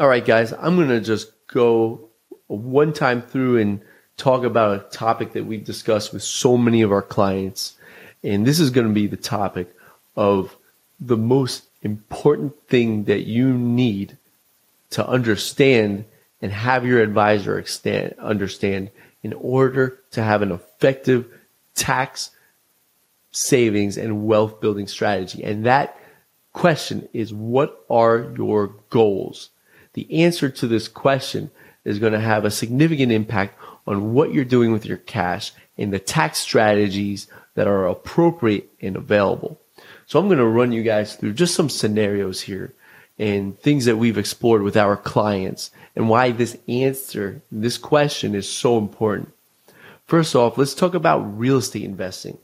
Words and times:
All 0.00 0.06
right, 0.06 0.24
guys, 0.24 0.52
I'm 0.52 0.76
going 0.76 0.90
to 0.90 1.00
just 1.00 1.32
go 1.48 2.08
one 2.46 2.92
time 2.92 3.20
through 3.20 3.58
and 3.58 3.80
talk 4.16 4.44
about 4.44 4.76
a 4.76 4.96
topic 4.96 5.32
that 5.32 5.44
we've 5.44 5.64
discussed 5.64 6.12
with 6.12 6.22
so 6.22 6.56
many 6.56 6.82
of 6.82 6.92
our 6.92 7.02
clients. 7.02 7.76
And 8.22 8.46
this 8.46 8.60
is 8.60 8.70
going 8.70 8.86
to 8.86 8.92
be 8.92 9.08
the 9.08 9.16
topic 9.16 9.74
of 10.14 10.56
the 11.00 11.16
most 11.16 11.64
important 11.82 12.54
thing 12.68 13.04
that 13.04 13.22
you 13.22 13.52
need 13.52 14.16
to 14.90 15.04
understand 15.04 16.04
and 16.40 16.52
have 16.52 16.86
your 16.86 17.00
advisor 17.00 17.64
understand 18.20 18.90
in 19.24 19.32
order 19.32 19.98
to 20.12 20.22
have 20.22 20.42
an 20.42 20.52
effective 20.52 21.26
tax 21.74 22.30
savings 23.32 23.98
and 23.98 24.28
wealth 24.28 24.60
building 24.60 24.86
strategy. 24.86 25.42
And 25.42 25.66
that 25.66 25.98
question 26.52 27.08
is 27.12 27.34
what 27.34 27.84
are 27.90 28.32
your 28.36 28.76
goals? 28.90 29.50
The 29.98 30.22
answer 30.22 30.48
to 30.48 30.68
this 30.68 30.86
question 30.86 31.50
is 31.84 31.98
going 31.98 32.12
to 32.12 32.20
have 32.20 32.44
a 32.44 32.52
significant 32.52 33.10
impact 33.10 33.58
on 33.84 34.14
what 34.14 34.32
you're 34.32 34.44
doing 34.44 34.70
with 34.70 34.86
your 34.86 34.98
cash 34.98 35.50
and 35.76 35.92
the 35.92 35.98
tax 35.98 36.38
strategies 36.38 37.26
that 37.54 37.66
are 37.66 37.88
appropriate 37.88 38.70
and 38.80 38.94
available. 38.94 39.60
So 40.06 40.20
I'm 40.20 40.28
going 40.28 40.38
to 40.38 40.46
run 40.46 40.70
you 40.70 40.84
guys 40.84 41.16
through 41.16 41.32
just 41.32 41.56
some 41.56 41.68
scenarios 41.68 42.42
here 42.42 42.74
and 43.18 43.58
things 43.58 43.86
that 43.86 43.96
we've 43.96 44.18
explored 44.18 44.62
with 44.62 44.76
our 44.76 44.96
clients 44.96 45.72
and 45.96 46.08
why 46.08 46.30
this 46.30 46.56
answer, 46.68 47.42
this 47.50 47.76
question 47.76 48.36
is 48.36 48.48
so 48.48 48.78
important. 48.78 49.32
First 50.06 50.36
off, 50.36 50.58
let's 50.58 50.74
talk 50.76 50.94
about 50.94 51.36
real 51.36 51.56
estate 51.56 51.82
investing. 51.82 52.38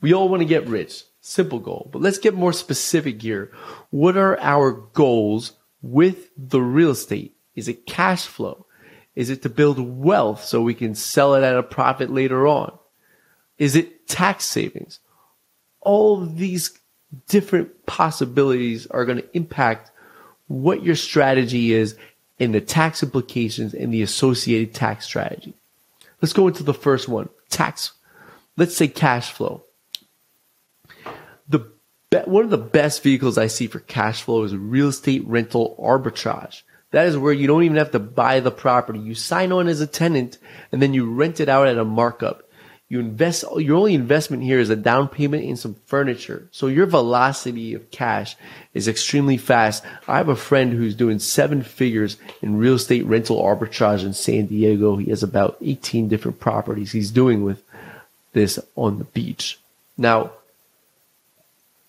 We 0.00 0.12
all 0.12 0.28
want 0.28 0.40
to 0.40 0.44
get 0.44 0.66
rich. 0.66 1.04
Simple 1.20 1.60
goal. 1.60 1.88
But 1.92 2.02
let's 2.02 2.18
get 2.18 2.34
more 2.34 2.52
specific 2.52 3.22
here. 3.22 3.52
What 3.90 4.16
are 4.16 4.36
our 4.40 4.72
goals 4.72 5.52
with 5.92 6.30
the 6.36 6.60
real 6.60 6.90
estate? 6.90 7.36
Is 7.54 7.68
it 7.68 7.86
cash 7.86 8.26
flow? 8.26 8.66
Is 9.14 9.30
it 9.30 9.42
to 9.42 9.48
build 9.48 9.78
wealth 9.78 10.44
so 10.44 10.60
we 10.60 10.74
can 10.74 10.94
sell 10.94 11.34
it 11.34 11.42
at 11.42 11.56
a 11.56 11.62
profit 11.62 12.12
later 12.12 12.46
on? 12.46 12.76
Is 13.58 13.76
it 13.76 14.06
tax 14.06 14.44
savings? 14.44 15.00
All 15.80 16.24
these 16.26 16.78
different 17.28 17.86
possibilities 17.86 18.86
are 18.88 19.04
going 19.04 19.18
to 19.18 19.36
impact 19.36 19.90
what 20.48 20.82
your 20.82 20.96
strategy 20.96 21.72
is 21.72 21.96
and 22.38 22.54
the 22.54 22.60
tax 22.60 23.02
implications 23.02 23.72
and 23.72 23.92
the 23.92 24.02
associated 24.02 24.74
tax 24.74 25.06
strategy. 25.06 25.54
Let's 26.20 26.34
go 26.34 26.48
into 26.48 26.62
the 26.62 26.74
first 26.74 27.08
one. 27.08 27.28
Tax. 27.48 27.92
Let's 28.56 28.76
say 28.76 28.88
cash 28.88 29.30
flow. 29.30 29.62
One 32.24 32.44
of 32.44 32.50
the 32.50 32.58
best 32.58 33.02
vehicles 33.02 33.38
I 33.38 33.46
see 33.46 33.66
for 33.66 33.80
cash 33.80 34.22
flow 34.22 34.42
is 34.44 34.54
real 34.54 34.88
estate 34.88 35.26
rental 35.26 35.76
arbitrage. 35.78 36.62
That 36.92 37.08
is 37.08 37.18
where 37.18 37.32
you 37.32 37.46
don't 37.46 37.64
even 37.64 37.76
have 37.76 37.90
to 37.92 37.98
buy 37.98 38.40
the 38.40 38.50
property. 38.50 38.98
You 38.98 39.14
sign 39.14 39.52
on 39.52 39.68
as 39.68 39.80
a 39.80 39.86
tenant 39.86 40.38
and 40.72 40.80
then 40.80 40.94
you 40.94 41.12
rent 41.12 41.40
it 41.40 41.48
out 41.48 41.68
at 41.68 41.78
a 41.78 41.84
markup. 41.84 42.42
You 42.88 43.00
invest, 43.00 43.44
your 43.56 43.76
only 43.76 43.94
investment 43.94 44.44
here 44.44 44.60
is 44.60 44.70
a 44.70 44.76
down 44.76 45.08
payment 45.08 45.42
in 45.42 45.56
some 45.56 45.74
furniture. 45.86 46.46
So 46.52 46.68
your 46.68 46.86
velocity 46.86 47.74
of 47.74 47.90
cash 47.90 48.36
is 48.74 48.86
extremely 48.86 49.36
fast. 49.36 49.84
I 50.06 50.18
have 50.18 50.28
a 50.28 50.36
friend 50.36 50.72
who's 50.72 50.94
doing 50.94 51.18
seven 51.18 51.62
figures 51.62 52.16
in 52.42 52.58
real 52.58 52.74
estate 52.74 53.04
rental 53.04 53.42
arbitrage 53.42 54.04
in 54.04 54.12
San 54.12 54.46
Diego. 54.46 54.96
He 54.96 55.10
has 55.10 55.24
about 55.24 55.56
18 55.60 56.08
different 56.08 56.38
properties 56.38 56.92
he's 56.92 57.10
doing 57.10 57.42
with 57.42 57.60
this 58.34 58.60
on 58.76 58.98
the 58.98 59.04
beach. 59.04 59.58
Now, 59.98 60.30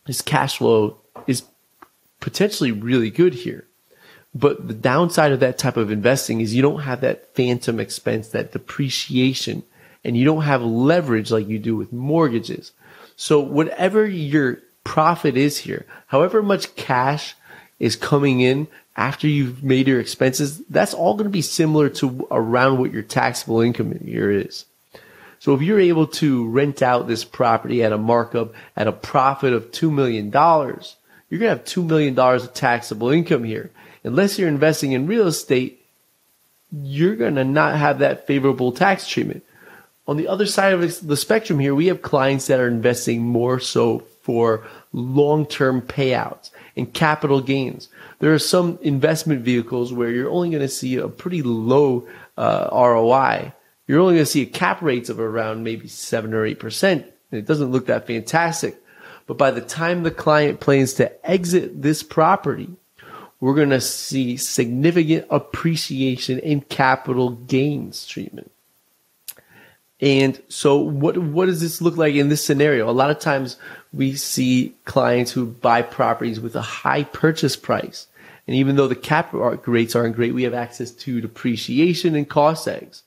his 0.08 0.22
cash 0.22 0.58
flow 0.58 0.98
is 1.28 1.44
potentially 2.20 2.72
really 2.72 3.12
good 3.12 3.34
here. 3.34 3.68
But 4.34 4.68
the 4.68 4.74
downside 4.74 5.32
of 5.32 5.40
that 5.40 5.58
type 5.58 5.78
of 5.78 5.92
investing 5.92 6.42
is 6.42 6.54
you 6.54 6.62
don't 6.62 6.82
have 6.82 7.02
that 7.02 7.34
phantom 7.36 7.80
expense, 7.80 8.30
that 8.30 8.52
depreciation 8.52 9.64
and 10.04 10.16
you 10.16 10.24
don't 10.24 10.44
have 10.44 10.62
leverage 10.62 11.32
like 11.32 11.48
you 11.48 11.60
do 11.60 11.76
with 11.76 11.92
mortgages. 11.92 12.72
So 13.16 13.40
whatever 13.40 14.06
your 14.06 14.60
profit 14.84 15.36
is 15.36 15.58
here, 15.58 15.86
however 16.08 16.42
much 16.42 16.76
cash 16.76 17.36
is 17.80 17.96
coming 17.96 18.40
in 18.40 18.68
after 18.96 19.28
you've 19.28 19.64
made 19.64 19.88
your 19.88 20.00
expenses, 20.00 20.60
that's 20.70 20.94
all 20.94 21.14
going 21.14 21.26
to 21.26 21.30
be 21.30 21.42
similar 21.42 21.90
to 21.90 22.28
around 22.32 22.80
what 22.80 22.94
your 22.94 23.04
taxable 23.04 23.62
income 23.62 24.00
here 24.00 24.32
is. 24.32 24.66
So 25.40 25.54
if 25.54 25.62
you're 25.62 25.80
able 25.80 26.08
to 26.08 26.48
rent 26.48 26.82
out 26.82 27.08
this 27.08 27.24
property 27.24 27.84
at 27.84 27.94
a 27.94 27.98
markup 27.98 28.54
at 28.76 28.88
a 28.88 28.92
profit 28.92 29.54
of 29.54 29.72
$2 29.72 29.92
million, 29.92 30.26
you're 30.32 31.40
going 31.40 31.52
to 31.52 31.58
have 31.58 31.66
$2 31.66 31.86
million 31.86 32.18
of 32.18 32.54
taxable 32.54 33.10
income 33.10 33.44
here. 33.44 33.72
Unless 34.04 34.40
you're 34.40 34.48
investing 34.48 34.94
in 34.94 35.08
real 35.08 35.28
estate, 35.28 35.86
you're 36.72 37.16
going 37.16 37.36
to 37.36 37.44
not 37.44 37.78
have 37.78 38.00
that 38.00 38.28
favorable 38.28 38.72
tax 38.72 39.08
treatment. 39.08 39.44
On 40.08 40.18
the 40.18 40.28
other 40.28 40.46
side 40.46 40.74
of 40.74 41.08
the 41.08 41.18
spectrum 41.18 41.60
here, 41.60 41.76
we 41.76 41.88
have 41.88 42.02
clients 42.02 42.48
that 42.48 42.60
are 42.60 42.68
investing 42.68 43.22
more 43.22 43.60
so 43.60 44.00
for 44.22 44.66
long-term 44.94 45.82
payouts 45.82 46.50
and 46.76 46.94
capital 46.94 47.42
gains. 47.42 47.90
There 48.20 48.34
are 48.34 48.40
some 48.40 48.80
investment 48.82 49.42
vehicles 49.42 49.92
where 49.92 50.10
you're 50.10 50.30
only 50.30 50.50
going 50.50 50.62
to 50.62 50.70
see 50.70 50.96
a 50.96 51.08
pretty 51.08 51.42
low 51.42 52.08
uh, 52.38 52.70
ROI. 52.72 53.54
You're 53.88 54.02
only 54.02 54.16
going 54.16 54.26
to 54.26 54.32
see 54.32 54.42
a 54.42 54.46
cap 54.46 54.82
rates 54.82 55.10
of 55.10 55.20
around 55.20 55.64
maybe 55.64 55.88
seven 55.88 56.34
or 56.34 56.46
eight 56.46 56.60
percent. 56.60 57.06
It 57.32 57.46
doesn't 57.46 57.72
look 57.72 57.88
that 57.88 58.08
fantastic. 58.08 58.76
But 59.26 59.38
by 59.38 59.52
the 59.52 59.62
time 59.62 60.04
the 60.04 60.12
client 60.12 60.60
plans 60.60 60.94
to 60.96 61.30
exit 61.30 61.82
this 61.82 62.04
property, 62.04 62.70
we're 63.40 63.56
going 63.56 63.70
to 63.70 63.82
see 63.82 64.38
significant 64.38 65.28
appreciation 65.30 66.40
in 66.40 66.62
capital 66.62 67.32
gains 67.32 68.08
treatment. 68.08 68.52
And 70.00 70.42
so 70.48 70.78
what, 70.78 71.18
what 71.18 71.48
does 71.48 71.60
this 71.60 71.82
look 71.82 71.98
like 71.98 72.16
in 72.16 72.30
this 72.30 72.46
scenario? 72.46 72.90
A 72.90 72.92
lot 72.92 73.10
of 73.10 73.20
times 73.20 73.58
we 73.94 74.16
see 74.16 74.76
clients 74.86 75.32
who 75.32 75.48
buy 75.48 75.82
properties 75.82 76.40
with 76.40 76.56
a 76.56 76.62
high 76.62 77.04
purchase 77.04 77.56
price. 77.56 78.08
And 78.46 78.56
even 78.56 78.76
though 78.76 78.88
the 78.88 78.96
cap 78.96 79.30
rates 79.34 79.96
aren't 79.96 80.16
great, 80.16 80.34
we 80.34 80.44
have 80.44 80.54
access 80.54 80.92
to 80.92 81.20
depreciation 81.20 82.16
and 82.16 82.30
cost 82.30 82.68
segs. 82.68 83.02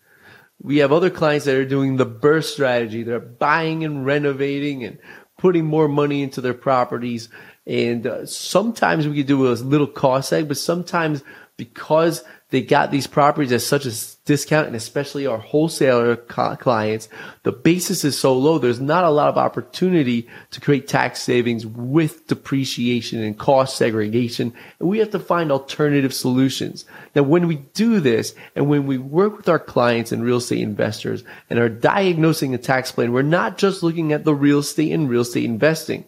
We 0.62 0.78
have 0.78 0.92
other 0.92 1.10
clients 1.10 1.46
that 1.46 1.56
are 1.56 1.64
doing 1.64 1.96
the 1.96 2.04
burst 2.04 2.52
strategy. 2.52 3.02
They're 3.02 3.18
buying 3.18 3.84
and 3.84 4.04
renovating 4.04 4.84
and 4.84 4.98
putting 5.38 5.64
more 5.64 5.88
money 5.88 6.22
into 6.22 6.40
their 6.40 6.54
properties. 6.54 7.28
And 7.66 8.06
uh, 8.06 8.26
sometimes 8.26 9.08
we 9.08 9.16
can 9.16 9.26
do 9.26 9.50
a 9.50 9.54
little 9.54 9.86
cost 9.86 10.32
seg, 10.32 10.48
but 10.48 10.58
sometimes 10.58 11.22
because 11.56 12.24
they 12.50 12.62
got 12.62 12.90
these 12.90 13.06
properties 13.06 13.52
at 13.52 13.62
such 13.62 13.86
a 13.86 13.92
discount 14.24 14.66
and 14.66 14.76
especially 14.76 15.26
our 15.26 15.38
wholesaler 15.38 16.16
clients, 16.16 17.08
the 17.42 17.52
basis 17.52 18.04
is 18.04 18.18
so 18.18 18.36
low. 18.36 18.58
There's 18.58 18.80
not 18.80 19.04
a 19.04 19.10
lot 19.10 19.28
of 19.28 19.38
opportunity 19.38 20.28
to 20.50 20.60
create 20.60 20.88
tax 20.88 21.22
savings 21.22 21.64
with 21.64 22.26
depreciation 22.26 23.22
and 23.22 23.38
cost 23.38 23.76
segregation. 23.76 24.52
And 24.78 24.88
we 24.88 24.98
have 24.98 25.10
to 25.10 25.18
find 25.18 25.50
alternative 25.50 26.12
solutions. 26.12 26.84
Now, 27.14 27.22
when 27.22 27.46
we 27.46 27.56
do 27.56 28.00
this 28.00 28.34
and 28.54 28.68
when 28.68 28.86
we 28.86 28.98
work 28.98 29.36
with 29.36 29.48
our 29.48 29.58
clients 29.58 30.12
and 30.12 30.22
real 30.22 30.38
estate 30.38 30.62
investors 30.62 31.24
and 31.48 31.58
are 31.58 31.68
diagnosing 31.68 32.54
a 32.54 32.58
tax 32.58 32.92
plan, 32.92 33.12
we're 33.12 33.22
not 33.22 33.58
just 33.58 33.82
looking 33.82 34.12
at 34.12 34.24
the 34.24 34.34
real 34.34 34.58
estate 34.58 34.92
and 34.92 35.08
real 35.08 35.22
estate 35.22 35.44
investing 35.44 36.04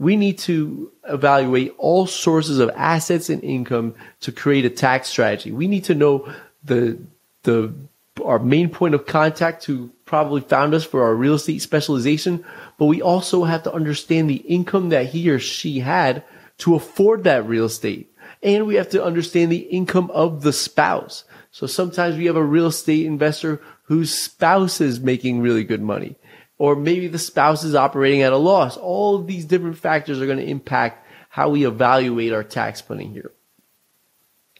we 0.00 0.16
need 0.16 0.38
to 0.38 0.90
evaluate 1.08 1.74
all 1.76 2.06
sources 2.06 2.58
of 2.58 2.70
assets 2.70 3.28
and 3.28 3.44
income 3.44 3.94
to 4.20 4.32
create 4.32 4.64
a 4.64 4.70
tax 4.70 5.08
strategy. 5.08 5.52
We 5.52 5.68
need 5.68 5.84
to 5.84 5.94
know 5.94 6.32
the 6.64 6.98
the 7.42 7.72
our 8.24 8.38
main 8.38 8.70
point 8.70 8.94
of 8.94 9.06
contact 9.06 9.64
who 9.64 9.90
probably 10.04 10.40
found 10.40 10.74
us 10.74 10.84
for 10.84 11.04
our 11.04 11.14
real 11.14 11.34
estate 11.34 11.60
specialization, 11.60 12.44
but 12.78 12.86
we 12.86 13.00
also 13.00 13.44
have 13.44 13.62
to 13.62 13.72
understand 13.72 14.28
the 14.28 14.36
income 14.36 14.88
that 14.88 15.06
he 15.06 15.30
or 15.30 15.38
she 15.38 15.80
had 15.80 16.24
to 16.58 16.74
afford 16.74 17.24
that 17.24 17.46
real 17.46 17.66
estate. 17.66 18.12
And 18.42 18.66
we 18.66 18.76
have 18.76 18.88
to 18.90 19.04
understand 19.04 19.52
the 19.52 19.58
income 19.58 20.10
of 20.12 20.42
the 20.42 20.52
spouse. 20.52 21.24
So 21.50 21.66
sometimes 21.66 22.16
we 22.16 22.26
have 22.26 22.36
a 22.36 22.42
real 22.42 22.66
estate 22.66 23.06
investor 23.06 23.60
whose 23.84 24.12
spouse 24.12 24.80
is 24.80 25.00
making 25.00 25.40
really 25.40 25.64
good 25.64 25.82
money 25.82 26.16
or 26.60 26.76
maybe 26.76 27.08
the 27.08 27.18
spouse 27.18 27.64
is 27.64 27.74
operating 27.74 28.20
at 28.20 28.34
a 28.34 28.36
loss. 28.36 28.76
All 28.76 29.16
of 29.16 29.26
these 29.26 29.46
different 29.46 29.78
factors 29.78 30.20
are 30.20 30.26
going 30.26 30.36
to 30.36 30.44
impact 30.44 31.06
how 31.30 31.48
we 31.48 31.66
evaluate 31.66 32.34
our 32.34 32.44
tax 32.44 32.82
planning 32.82 33.14
here. 33.14 33.32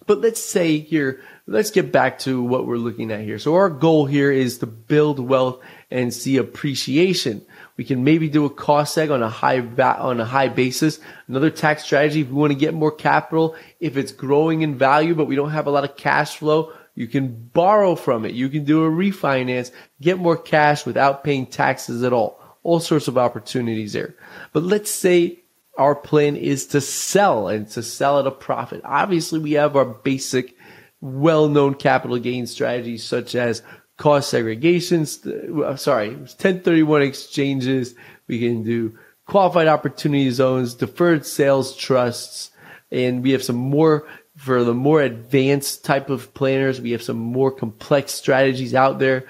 But 0.07 0.23
let's 0.23 0.43
say 0.43 0.79
here, 0.79 1.21
let's 1.47 1.71
get 1.71 1.93
back 1.93 2.21
to 2.21 2.43
what 2.43 2.67
we're 2.67 2.79
looking 2.79 3.13
at 3.13 3.21
here. 3.21 3.39
So 3.39 3.55
our 3.57 3.69
goal 3.69 4.07
here 4.07 4.33
is 4.33 4.57
to 4.59 4.67
build 4.67 5.21
wealth 5.21 5.61
and 5.91 6.13
see 6.13 6.39
appreciation. 6.39 7.45
We 7.77 7.85
can 7.85 8.03
maybe 8.03 8.31
do 8.31 8.47
a 8.47 8.51
cost 8.51 8.97
seg 8.97 9.13
on 9.13 9.23
a 9.23 9.29
high 9.29 9.61
va- 9.61 10.01
on 10.01 10.21
a 10.21 10.25
high 10.25 10.49
basis. 10.49 11.01
Another 11.29 11.51
tax 11.51 11.85
strategy 11.85 12.23
if 12.23 12.29
we 12.29 12.33
want 12.33 12.51
to 12.51 12.59
get 12.59 12.73
more 12.73 12.91
capital, 12.91 13.57
if 13.79 13.99
it's 13.99 14.13
growing 14.13 14.63
in 14.63 14.79
value 14.79 15.15
but 15.15 15.27
we 15.27 15.37
don't 15.37 15.51
have 15.51 15.67
a 15.67 15.71
lot 15.71 15.85
of 15.85 15.99
cash 15.99 16.39
flow, 16.39 16.73
you 16.95 17.07
can 17.07 17.51
borrow 17.53 17.95
from 17.95 18.25
it. 18.25 18.35
You 18.35 18.49
can 18.49 18.65
do 18.65 18.85
a 18.85 18.91
refinance, 18.91 19.71
get 20.01 20.19
more 20.19 20.37
cash 20.37 20.85
without 20.85 21.25
paying 21.25 21.47
taxes 21.47 22.03
at 22.03 22.13
all. 22.13 22.41
All 22.63 22.81
sorts 22.81 23.09
of 23.09 23.17
opportunities 23.17 23.95
there. 23.95 24.15
But 24.53 24.65
let's 24.65 24.91
say 24.91 25.41
our 25.79 25.95
plan 25.95 26.37
is 26.37 26.67
to 26.69 26.81
sell 26.81 27.49
and 27.49 27.69
to 27.71 27.83
sell 27.83 28.19
at 28.19 28.27
a 28.27 28.31
profit. 28.31 28.83
Obviously, 28.85 29.39
we 29.39 29.53
have 29.53 29.77
our 29.77 29.87
basic, 29.87 30.57
well-known 31.01 31.75
capital 31.75 32.19
gain 32.19 32.47
strategies 32.47 33.05
such 33.05 33.35
as 33.35 33.63
cost 33.97 34.33
segregations, 34.33 35.27
uh, 35.63 35.77
sorry, 35.77 36.11
1031 36.11 37.03
exchanges. 37.03 37.95
We 38.27 38.41
can 38.41 38.63
do 38.63 38.99
qualified 39.27 39.69
opportunity 39.69 40.31
zones, 40.31 40.75
deferred 40.75 41.25
sales 41.25 41.77
trusts, 41.77 42.51
and 42.91 43.23
we 43.23 43.31
have 43.31 43.45
some 43.45 43.57
more 43.57 44.07
for 44.41 44.65
the 44.65 44.73
more 44.73 45.03
advanced 45.03 45.85
type 45.85 46.09
of 46.09 46.33
planners. 46.33 46.81
We 46.81 46.93
have 46.93 47.03
some 47.03 47.19
more 47.19 47.51
complex 47.51 48.13
strategies 48.13 48.75
out 48.75 48.99
there. 48.99 49.27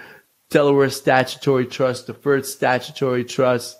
Delaware 0.51 0.89
statutory 0.89 1.67
trust, 1.67 2.07
deferred 2.07 2.47
statutory 2.47 3.25
trust, 3.25 3.77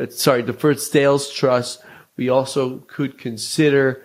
uh, 0.00 0.06
sorry, 0.08 0.42
deferred 0.42 0.80
sales 0.80 1.32
trust. 1.32 1.80
We 2.16 2.28
also 2.28 2.78
could 2.88 3.18
consider 3.18 4.02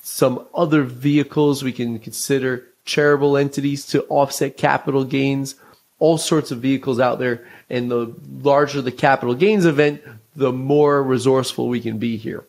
some 0.00 0.44
other 0.52 0.82
vehicles. 0.82 1.62
We 1.62 1.72
can 1.72 2.00
consider 2.00 2.66
charitable 2.84 3.36
entities 3.36 3.86
to 3.86 4.04
offset 4.06 4.56
capital 4.56 5.04
gains, 5.04 5.54
all 6.00 6.18
sorts 6.18 6.50
of 6.50 6.58
vehicles 6.58 6.98
out 6.98 7.20
there. 7.20 7.46
And 7.70 7.88
the 7.88 8.12
larger 8.42 8.82
the 8.82 8.90
capital 8.90 9.36
gains 9.36 9.66
event, 9.66 10.02
the 10.34 10.52
more 10.52 11.00
resourceful 11.00 11.68
we 11.68 11.80
can 11.80 11.98
be 11.98 12.16
here. 12.16 12.44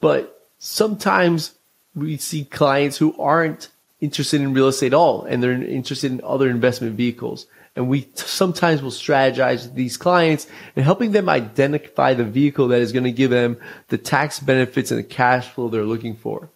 But 0.00 0.33
sometimes 0.64 1.52
we 1.94 2.16
see 2.16 2.44
clients 2.44 2.96
who 2.96 3.14
aren't 3.20 3.68
interested 4.00 4.40
in 4.40 4.54
real 4.54 4.68
estate 4.68 4.88
at 4.88 4.94
all 4.94 5.24
and 5.24 5.42
they're 5.42 5.52
interested 5.52 6.10
in 6.10 6.22
other 6.24 6.48
investment 6.48 6.96
vehicles. 6.96 7.46
And 7.76 7.88
we 7.88 8.02
t- 8.02 8.10
sometimes 8.14 8.80
will 8.82 8.90
strategize 8.90 9.74
these 9.74 9.98
clients 9.98 10.46
and 10.74 10.84
helping 10.84 11.12
them 11.12 11.28
identify 11.28 12.14
the 12.14 12.24
vehicle 12.24 12.68
that 12.68 12.80
is 12.80 12.92
going 12.92 13.04
to 13.04 13.12
give 13.12 13.30
them 13.30 13.58
the 13.88 13.98
tax 13.98 14.40
benefits 14.40 14.90
and 14.90 14.98
the 14.98 15.04
cash 15.04 15.48
flow 15.50 15.68
they're 15.68 15.84
looking 15.84 16.16
for. 16.16 16.48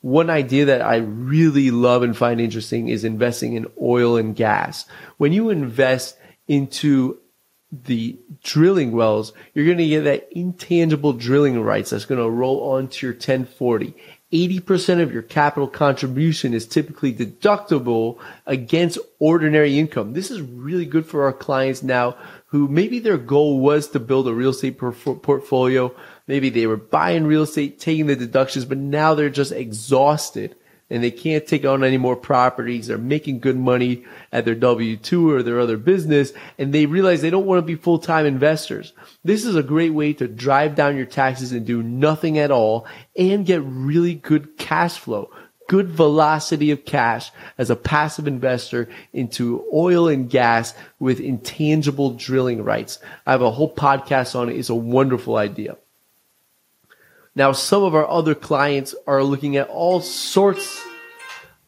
One 0.00 0.30
idea 0.30 0.64
that 0.66 0.82
I 0.82 0.96
really 0.96 1.70
love 1.70 2.02
and 2.02 2.16
find 2.16 2.40
interesting 2.40 2.88
is 2.88 3.04
investing 3.04 3.54
in 3.54 3.66
oil 3.80 4.16
and 4.16 4.34
gas. 4.34 4.84
When 5.16 5.32
you 5.32 5.50
invest 5.50 6.16
into 6.48 7.18
the 7.70 8.18
drilling 8.42 8.92
wells, 8.92 9.32
you're 9.52 9.66
going 9.66 9.78
to 9.78 9.86
get 9.86 10.04
that 10.04 10.28
intangible 10.32 11.12
drilling 11.12 11.60
rights 11.62 11.90
that's 11.90 12.06
going 12.06 12.20
to 12.20 12.30
roll 12.30 12.72
onto 12.72 13.06
your 13.06 13.14
1040. 13.14 13.94
80% 14.32 15.00
of 15.00 15.12
your 15.12 15.22
capital 15.22 15.68
contribution 15.68 16.52
is 16.52 16.66
typically 16.66 17.14
deductible 17.14 18.18
against 18.46 18.98
ordinary 19.18 19.78
income. 19.78 20.12
This 20.12 20.30
is 20.30 20.42
really 20.42 20.84
good 20.84 21.06
for 21.06 21.24
our 21.24 21.32
clients 21.32 21.82
now 21.82 22.16
who 22.46 22.68
maybe 22.68 22.98
their 22.98 23.18
goal 23.18 23.60
was 23.60 23.88
to 23.88 24.00
build 24.00 24.28
a 24.28 24.34
real 24.34 24.50
estate 24.50 24.78
portfolio. 24.78 25.94
Maybe 26.26 26.50
they 26.50 26.66
were 26.66 26.76
buying 26.76 27.26
real 27.26 27.42
estate, 27.42 27.78
taking 27.80 28.06
the 28.06 28.16
deductions, 28.16 28.64
but 28.64 28.78
now 28.78 29.14
they're 29.14 29.30
just 29.30 29.52
exhausted 29.52 30.54
and 30.90 31.02
they 31.02 31.10
can't 31.10 31.46
take 31.46 31.64
on 31.64 31.84
any 31.84 31.98
more 31.98 32.16
properties. 32.16 32.86
They're 32.86 32.98
making 32.98 33.40
good 33.40 33.58
money 33.58 34.04
at 34.32 34.44
their 34.44 34.54
W-2 34.54 35.30
or 35.30 35.42
their 35.42 35.60
other 35.60 35.76
business 35.76 36.32
and 36.58 36.72
they 36.72 36.86
realize 36.86 37.20
they 37.20 37.30
don't 37.30 37.46
want 37.46 37.58
to 37.58 37.66
be 37.66 37.74
full-time 37.74 38.26
investors. 38.26 38.92
This 39.24 39.44
is 39.44 39.56
a 39.56 39.62
great 39.62 39.92
way 39.92 40.12
to 40.14 40.28
drive 40.28 40.74
down 40.74 40.96
your 40.96 41.06
taxes 41.06 41.52
and 41.52 41.66
do 41.66 41.82
nothing 41.82 42.38
at 42.38 42.50
all 42.50 42.86
and 43.16 43.46
get 43.46 43.62
really 43.64 44.14
good 44.14 44.56
cash 44.56 44.98
flow, 44.98 45.30
good 45.68 45.88
velocity 45.88 46.70
of 46.70 46.84
cash 46.84 47.30
as 47.58 47.70
a 47.70 47.76
passive 47.76 48.26
investor 48.26 48.88
into 49.12 49.64
oil 49.72 50.08
and 50.08 50.30
gas 50.30 50.74
with 50.98 51.20
intangible 51.20 52.12
drilling 52.12 52.64
rights. 52.64 52.98
I 53.26 53.32
have 53.32 53.42
a 53.42 53.50
whole 53.50 53.74
podcast 53.74 54.34
on 54.34 54.48
it. 54.48 54.56
It's 54.56 54.70
a 54.70 54.74
wonderful 54.74 55.36
idea. 55.36 55.76
Now, 57.38 57.52
some 57.52 57.84
of 57.84 57.94
our 57.94 58.10
other 58.10 58.34
clients 58.34 58.96
are 59.06 59.22
looking 59.22 59.56
at 59.56 59.68
all 59.68 60.00
sorts 60.00 60.84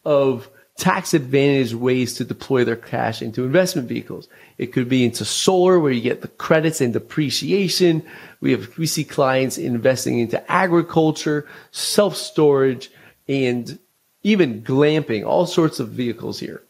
of 0.05 0.49
tax 0.77 1.15
advantage 1.15 1.73
ways 1.75 2.15
to 2.15 2.25
deploy 2.25 2.65
their 2.65 2.75
cash 2.75 3.23
into 3.23 3.45
investment 3.45 3.87
vehicles. 3.87 4.27
It 4.59 4.73
could 4.73 4.89
be 4.89 5.05
into 5.05 5.25
solar 5.25 5.79
where 5.79 5.93
you 5.93 6.01
get 6.01 6.23
the 6.23 6.27
credits 6.27 6.81
and 6.81 6.93
depreciation. 6.93 8.03
We 8.41 8.51
have, 8.51 8.77
we 8.79 8.87
see 8.87 9.05
clients 9.05 9.59
investing 9.59 10.19
into 10.19 10.51
agriculture, 10.51 11.47
self-storage, 11.71 12.91
and 13.29 13.79
even 14.25 14.63
glamping, 14.63 15.25
all 15.25 15.47
sorts 15.47 15.79
of 15.79 15.91
vehicles 15.91 16.41
here. 16.41 16.65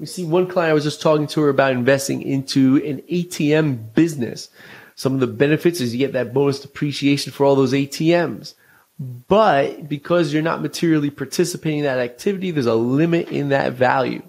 We 0.00 0.06
see 0.06 0.24
one 0.24 0.48
client 0.48 0.72
I 0.72 0.74
was 0.74 0.82
just 0.82 1.00
talking 1.00 1.28
to 1.28 1.42
her 1.42 1.50
about 1.50 1.70
investing 1.70 2.20
into 2.20 2.82
an 2.84 3.02
ATM 3.02 3.94
business. 3.94 4.48
Some 4.96 5.14
of 5.14 5.20
the 5.20 5.26
benefits 5.26 5.80
is 5.80 5.94
you 5.94 5.98
get 5.98 6.14
that 6.14 6.32
bonus 6.32 6.60
depreciation 6.60 7.32
for 7.32 7.44
all 7.44 7.54
those 7.54 7.74
ATMs. 7.74 8.54
But 8.98 9.88
because 9.88 10.32
you're 10.32 10.42
not 10.42 10.62
materially 10.62 11.10
participating 11.10 11.80
in 11.80 11.84
that 11.84 11.98
activity, 11.98 12.50
there's 12.50 12.66
a 12.66 12.74
limit 12.74 13.28
in 13.28 13.50
that 13.50 13.74
value. 13.74 14.22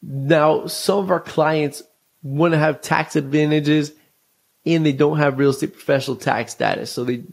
Now, 0.00 0.66
some 0.68 1.00
of 1.00 1.10
our 1.10 1.20
clients 1.20 1.82
want 2.22 2.52
to 2.52 2.58
have 2.58 2.80
tax 2.80 3.16
advantages 3.16 3.92
and 4.64 4.86
they 4.86 4.92
don't 4.92 5.18
have 5.18 5.38
real 5.38 5.50
estate 5.50 5.72
professional 5.72 6.16
tax 6.16 6.52
status. 6.52 6.92
So 6.92 7.04
they, 7.04 7.24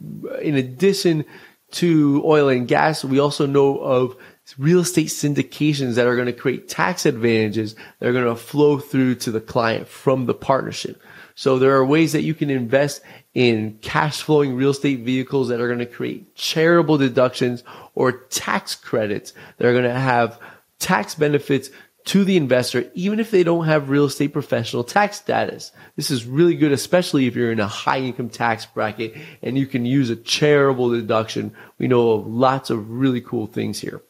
in 0.42 0.56
addition 0.56 1.24
to 1.72 2.20
oil 2.24 2.48
and 2.48 2.66
gas, 2.66 3.04
we 3.04 3.20
also 3.20 3.46
know 3.46 3.78
of 3.78 4.16
real 4.58 4.80
estate 4.80 5.08
syndications 5.08 5.94
that 5.94 6.06
are 6.06 6.16
going 6.16 6.26
to 6.26 6.32
create 6.32 6.68
tax 6.68 7.06
advantages 7.06 7.74
that 7.98 8.08
are 8.08 8.12
going 8.12 8.24
to 8.24 8.36
flow 8.36 8.78
through 8.78 9.14
to 9.14 9.30
the 9.30 9.40
client 9.40 9.88
from 9.88 10.26
the 10.26 10.34
partnership. 10.34 11.00
So 11.34 11.58
there 11.58 11.74
are 11.76 11.84
ways 11.84 12.12
that 12.12 12.22
you 12.22 12.34
can 12.34 12.50
invest 12.50 13.02
in 13.34 13.78
cash 13.80 14.20
flowing 14.20 14.54
real 14.54 14.70
estate 14.70 15.00
vehicles 15.00 15.48
that 15.48 15.60
are 15.60 15.68
going 15.68 15.78
to 15.78 15.86
create 15.86 16.34
charitable 16.34 16.98
deductions 16.98 17.64
or 17.94 18.12
tax 18.12 18.74
credits 18.74 19.32
that 19.56 19.66
are 19.66 19.72
going 19.72 19.84
to 19.84 19.98
have 19.98 20.38
tax 20.78 21.14
benefits 21.14 21.70
to 22.04 22.24
the 22.24 22.36
investor, 22.36 22.90
even 22.94 23.20
if 23.20 23.30
they 23.30 23.44
don't 23.44 23.66
have 23.66 23.88
real 23.88 24.06
estate 24.06 24.32
professional 24.32 24.82
tax 24.82 25.18
status. 25.18 25.70
This 25.94 26.10
is 26.10 26.26
really 26.26 26.56
good, 26.56 26.72
especially 26.72 27.26
if 27.26 27.36
you're 27.36 27.52
in 27.52 27.60
a 27.60 27.66
high 27.66 28.00
income 28.00 28.28
tax 28.28 28.66
bracket 28.66 29.14
and 29.40 29.56
you 29.56 29.66
can 29.66 29.86
use 29.86 30.10
a 30.10 30.16
charitable 30.16 30.90
deduction. 30.90 31.54
We 31.78 31.86
know 31.86 32.10
of 32.10 32.26
lots 32.26 32.70
of 32.70 32.90
really 32.90 33.20
cool 33.20 33.46
things 33.46 33.80
here. 33.80 34.02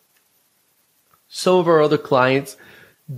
Some 1.34 1.56
of 1.56 1.66
our 1.66 1.80
other 1.80 1.96
clients 1.96 2.58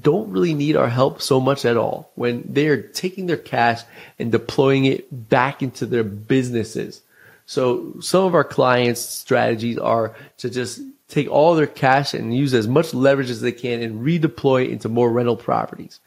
don't 0.01 0.31
really 0.31 0.55
need 0.55 0.77
our 0.77 0.89
help 0.89 1.21
so 1.21 1.41
much 1.41 1.65
at 1.65 1.77
all 1.77 2.13
when 2.15 2.45
they're 2.49 2.81
taking 2.81 3.27
their 3.27 3.37
cash 3.37 3.83
and 4.21 4.31
deploying 4.31 4.85
it 4.85 5.09
back 5.29 5.63
into 5.65 5.85
their 5.85 6.05
businesses. 6.05 7.03
So 7.47 7.95
some 8.01 8.25
of 8.25 8.37
our 8.37 8.45
clients' 8.45 9.01
strategies 9.01 9.79
are 9.79 10.15
to 10.39 10.49
just 10.49 10.81
take 11.09 11.29
all 11.29 11.57
their 11.57 11.67
cash 11.67 12.15
and 12.15 12.35
use 12.35 12.55
as 12.55 12.69
much 12.69 12.95
leverage 12.95 13.31
as 13.31 13.41
they 13.41 13.51
can 13.51 13.83
and 13.83 14.07
redeploy 14.07 14.71
into 14.71 14.89
more 14.89 15.11
rental 15.11 15.37
properties. 15.37 15.99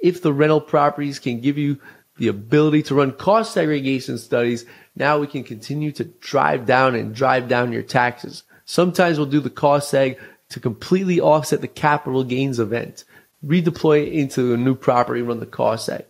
If 0.00 0.22
the 0.22 0.32
rental 0.32 0.60
properties 0.60 1.20
can 1.20 1.40
give 1.40 1.56
you 1.56 1.78
the 2.16 2.26
ability 2.26 2.82
to 2.84 2.96
run 2.96 3.12
cost 3.12 3.54
segregation 3.54 4.18
studies, 4.18 4.66
now 4.96 5.20
we 5.20 5.28
can 5.28 5.44
continue 5.44 5.92
to 5.92 6.04
drive 6.04 6.66
down 6.66 6.96
and 6.96 7.14
drive 7.14 7.46
down 7.46 7.72
your 7.72 7.82
taxes. 7.82 8.42
Sometimes 8.64 9.18
we'll 9.18 9.28
do 9.28 9.40
the 9.40 9.50
cost 9.50 9.92
seg 9.94 10.18
to 10.50 10.60
completely 10.60 11.20
offset 11.20 11.60
the 11.60 11.68
capital 11.68 12.24
gains 12.24 12.58
event, 12.58 13.04
redeploy 13.44 14.06
it 14.06 14.12
into 14.12 14.54
a 14.54 14.56
new 14.56 14.74
property, 14.74 15.22
run 15.22 15.40
the 15.40 15.46
cost 15.46 15.88
seg. 15.88 16.04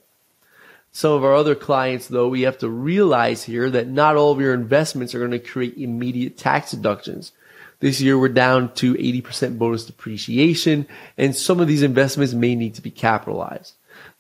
Some 0.93 1.13
of 1.13 1.25
our 1.25 1.35
other 1.35 1.55
clients, 1.55 2.09
though, 2.09 2.29
we 2.29 2.43
have 2.43 2.59
to 2.59 2.69
realize 2.69 3.45
here 3.45 3.69
that 3.71 3.89
not 3.89 4.17
all 4.17 4.33
of 4.33 4.41
your 4.41 4.55
investments 4.55 5.15
are 5.15 5.19
going 5.19 5.31
to 5.33 5.39
create 5.39 5.77
immediate 5.77 6.39
tax 6.39 6.71
deductions. 6.71 7.33
This 7.81 8.01
year 8.01 8.19
we're 8.19 8.29
down 8.29 8.73
to 8.75 8.95
80% 8.95 9.59
bonus 9.59 9.85
depreciation 9.85 10.89
and 11.17 11.37
some 11.37 11.61
of 11.61 11.69
these 11.69 11.83
investments 11.83 12.35
may 12.35 12.57
need 12.57 12.75
to 12.75 12.83
be 12.83 12.91
capitalized. 12.91 13.75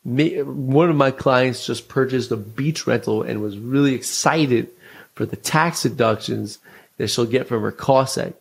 One 0.04 0.88
of 0.90 0.94
my 0.94 1.10
clients 1.10 1.66
just 1.66 1.88
purchased 1.88 2.30
a 2.30 2.36
beach 2.36 2.86
rental 2.86 3.22
and 3.22 3.42
was 3.42 3.58
really 3.58 3.94
excited 3.94 4.68
for 5.14 5.26
the 5.26 5.36
tax 5.36 5.82
deductions 5.82 6.58
that 6.98 7.08
she'll 7.08 7.26
get 7.26 7.48
from 7.48 7.62
her 7.62 7.72
cost 7.72 8.18
seg. 8.18 8.34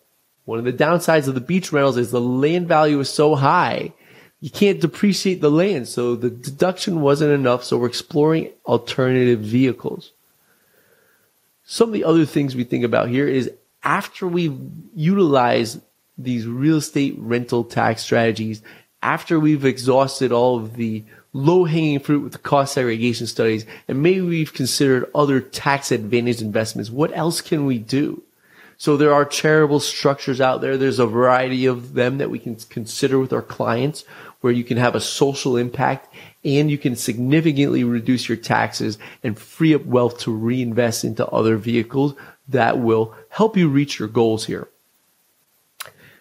One 0.47 0.59
of 0.59 0.65
the 0.65 0.71
downsides 0.71 1.27
of 1.27 1.35
the 1.35 1.41
beach 1.41 1.73
rentals 1.73 1.97
is 1.97 2.09
the 2.09 2.21
land 2.21 2.69
value 2.69 3.01
is 3.01 3.09
so 3.09 3.35
high. 3.35 3.91
You 4.39 4.49
can't 4.49 4.79
depreciate 4.79 5.41
the 5.41 5.51
land. 5.51 5.89
So 5.89 6.15
the 6.15 6.29
deduction 6.29 7.01
wasn't 7.01 7.33
enough. 7.33 7.65
So 7.65 7.77
we're 7.77 7.87
exploring 7.87 8.51
alternative 8.65 9.41
vehicles. 9.41 10.13
Some 11.65 11.89
of 11.89 11.93
the 11.93 12.05
other 12.05 12.25
things 12.25 12.55
we 12.55 12.63
think 12.63 12.85
about 12.85 13.09
here 13.09 13.27
is 13.27 13.51
after 13.83 14.25
we 14.25 14.57
utilize 14.95 15.81
these 16.17 16.47
real 16.47 16.77
estate 16.77 17.15
rental 17.17 17.65
tax 17.65 18.03
strategies, 18.03 18.61
after 19.03 19.41
we've 19.41 19.65
exhausted 19.65 20.31
all 20.31 20.55
of 20.55 20.77
the 20.77 21.03
low 21.33 21.65
hanging 21.65 21.99
fruit 21.99 22.23
with 22.23 22.31
the 22.31 22.39
cost 22.39 22.73
segregation 22.73 23.27
studies, 23.27 23.65
and 23.89 24.01
maybe 24.01 24.21
we've 24.21 24.53
considered 24.53 25.11
other 25.13 25.41
tax 25.41 25.91
advantage 25.91 26.41
investments, 26.41 26.89
what 26.89 27.11
else 27.17 27.41
can 27.41 27.65
we 27.65 27.79
do? 27.79 28.23
So 28.77 28.95
there 28.95 29.13
are 29.13 29.25
charitable 29.25 29.79
structures 29.79 30.39
out 30.39 30.61
there. 30.61 30.77
There's 30.77 30.99
a 30.99 31.07
variety 31.07 31.65
of 31.65 31.93
them 31.93 32.19
that 32.19 32.29
we 32.29 32.37
can 32.37 32.55
consider 32.55 33.17
with 33.17 33.33
our 33.33 33.41
clients 33.41 34.05
where 34.41 34.53
you 34.53 34.63
can 34.63 34.77
have 34.77 34.93
a 34.93 35.01
social 35.01 35.57
impact 35.57 36.13
and 36.45 36.69
you 36.69 36.77
can 36.77 36.95
significantly 36.95 37.83
reduce 37.83 38.29
your 38.29 38.37
taxes 38.37 38.99
and 39.23 39.37
free 39.37 39.73
up 39.73 39.83
wealth 39.85 40.19
to 40.19 40.31
reinvest 40.31 41.03
into 41.03 41.25
other 41.27 41.57
vehicles 41.57 42.13
that 42.47 42.79
will 42.79 43.15
help 43.29 43.57
you 43.57 43.67
reach 43.67 43.97
your 43.97 44.07
goals 44.07 44.45
here. 44.45 44.67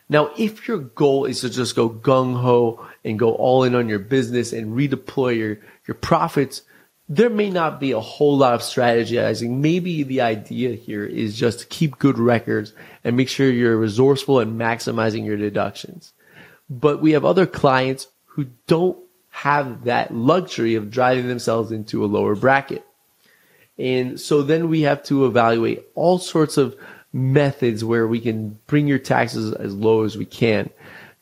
Now, 0.09 0.31
if 0.39 0.67
your 0.67 0.79
goal 0.79 1.25
is 1.25 1.41
to 1.41 1.51
just 1.51 1.77
go 1.77 1.91
gung 1.91 2.41
ho 2.41 2.87
and 3.05 3.19
go 3.19 3.35
all 3.35 3.65
in 3.65 3.75
on 3.75 3.89
your 3.89 3.99
business 3.99 4.53
and 4.53 4.77
redeploy 4.77 5.37
your, 5.37 5.59
your 5.87 5.97
profits, 5.97 6.63
there 7.09 7.31
may 7.31 7.51
not 7.51 7.79
be 7.79 7.93
a 7.93 8.01
whole 8.01 8.37
lot 8.37 8.55
of 8.55 8.61
strategizing. 8.63 9.59
Maybe 9.59 10.03
the 10.03 10.23
idea 10.23 10.75
here 10.75 11.05
is 11.05 11.37
just 11.37 11.61
to 11.61 11.67
keep 11.67 11.99
good 11.99 12.19
records 12.19 12.73
and 13.05 13.17
make 13.17 13.29
sure 13.29 13.49
you're 13.49 13.77
resourceful 13.77 14.41
and 14.41 14.59
maximizing 14.61 15.25
your 15.25 15.37
deductions. 15.37 16.13
But 16.69 17.01
we 17.01 17.13
have 17.13 17.25
other 17.25 17.47
clients 17.47 18.09
who 18.25 18.47
don't 18.67 18.99
have 19.31 19.85
that 19.85 20.13
luxury 20.13 20.75
of 20.75 20.91
driving 20.91 21.29
themselves 21.29 21.71
into 21.71 22.05
a 22.05 22.07
lower 22.07 22.35
bracket. 22.35 22.85
And 23.79 24.19
so 24.19 24.43
then 24.43 24.69
we 24.69 24.83
have 24.83 25.03
to 25.05 25.27
evaluate 25.27 25.85
all 25.95 26.19
sorts 26.19 26.57
of 26.57 26.75
methods 27.13 27.85
where 27.85 28.07
we 28.07 28.21
can 28.21 28.59
bring 28.67 28.89
your 28.89 28.99
taxes 28.99 29.53
as 29.53 29.75
low 29.75 30.05
as 30.05 30.17
we 30.17 30.25
can. 30.25 30.71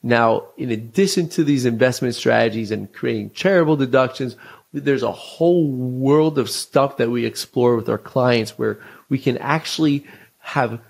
Now, 0.02 0.48
in 0.56 0.70
addition 0.70 1.28
to 1.30 1.44
these 1.44 1.64
investment 1.64 2.14
strategies 2.14 2.70
and 2.70 2.92
creating 2.92 3.30
charitable 3.30 3.76
deductions, 3.76 4.36
there's 4.74 5.04
a 5.04 5.12
whole 5.12 5.68
world 5.68 6.36
of 6.36 6.50
stuff 6.50 6.96
that 6.96 7.10
we 7.10 7.24
explore 7.24 7.76
with 7.76 7.88
our 7.88 7.98
clients 7.98 8.58
where 8.58 8.80
we 9.08 9.18
can 9.18 9.38
actually 9.38 10.04
have 10.40 10.80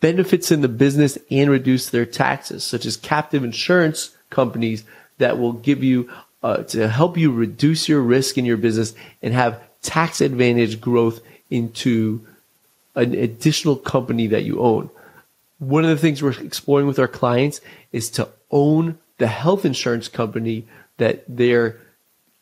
benefits 0.00 0.50
in 0.50 0.62
the 0.62 0.68
business 0.68 1.16
and 1.30 1.48
reduce 1.48 1.90
their 1.90 2.04
taxes, 2.04 2.64
such 2.64 2.84
as 2.84 2.96
captive 2.96 3.44
insurance 3.44 4.16
companies 4.30 4.82
that 5.18 5.38
will 5.38 5.52
give 5.52 5.84
you 5.84 6.10
uh, 6.42 6.64
to 6.64 6.88
help 6.88 7.16
you 7.16 7.30
reduce 7.30 7.88
your 7.88 8.00
risk 8.00 8.36
in 8.36 8.44
your 8.44 8.56
business 8.56 8.94
and 9.22 9.32
have 9.32 9.62
tax 9.82 10.20
advantage 10.20 10.80
growth 10.80 11.20
into 11.50 12.26
an 12.96 13.14
additional 13.14 13.76
company 13.76 14.26
that 14.26 14.42
you 14.42 14.58
own. 14.58 14.90
One 15.58 15.84
of 15.84 15.90
the 15.90 15.98
things 15.98 16.20
we're 16.20 16.40
exploring 16.40 16.88
with 16.88 16.98
our 16.98 17.08
clients 17.08 17.60
is 17.92 18.10
to 18.10 18.28
own 18.50 18.98
the 19.18 19.28
health 19.28 19.64
insurance 19.64 20.08
company 20.08 20.66
that 20.96 21.22
they're 21.28 21.78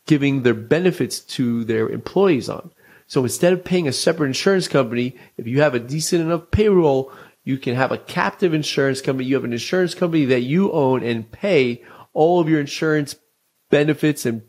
giving 0.09 0.41
their 0.41 0.55
benefits 0.55 1.19
to 1.19 1.63
their 1.63 1.87
employees 1.87 2.49
on. 2.49 2.71
So 3.05 3.21
instead 3.21 3.53
of 3.53 3.63
paying 3.63 3.87
a 3.87 3.93
separate 3.93 4.25
insurance 4.25 4.67
company, 4.67 5.15
if 5.37 5.45
you 5.45 5.61
have 5.61 5.75
a 5.75 5.79
decent 5.79 6.23
enough 6.23 6.49
payroll, 6.49 7.11
you 7.43 7.59
can 7.59 7.75
have 7.75 7.91
a 7.91 7.99
captive 7.99 8.51
insurance 8.51 9.01
company. 9.01 9.27
You 9.27 9.35
have 9.35 9.43
an 9.43 9.53
insurance 9.53 9.93
company 9.93 10.25
that 10.25 10.41
you 10.41 10.71
own 10.71 11.03
and 11.03 11.31
pay 11.31 11.83
all 12.13 12.39
of 12.39 12.49
your 12.49 12.59
insurance 12.59 13.17
benefits 13.69 14.25
and 14.25 14.41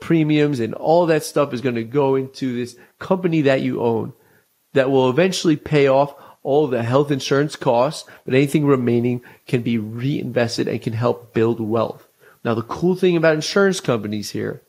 premiums 0.00 0.58
and 0.58 0.74
all 0.74 1.06
that 1.06 1.22
stuff 1.22 1.54
is 1.54 1.60
going 1.60 1.76
to 1.76 1.84
go 1.84 2.16
into 2.16 2.56
this 2.56 2.74
company 2.98 3.42
that 3.42 3.60
you 3.60 3.80
own 3.80 4.14
that 4.72 4.90
will 4.90 5.08
eventually 5.08 5.54
pay 5.54 5.86
off 5.86 6.12
all 6.42 6.66
the 6.66 6.82
health 6.82 7.12
insurance 7.12 7.54
costs, 7.54 8.04
but 8.24 8.34
anything 8.34 8.66
remaining 8.66 9.22
can 9.46 9.62
be 9.62 9.78
reinvested 9.78 10.66
and 10.66 10.82
can 10.82 10.92
help 10.92 11.32
build 11.32 11.60
wealth. 11.60 12.08
Now, 12.44 12.54
the 12.54 12.62
cool 12.62 12.96
thing 12.96 13.16
about 13.16 13.36
insurance 13.36 13.78
companies 13.78 14.30
here 14.30 14.60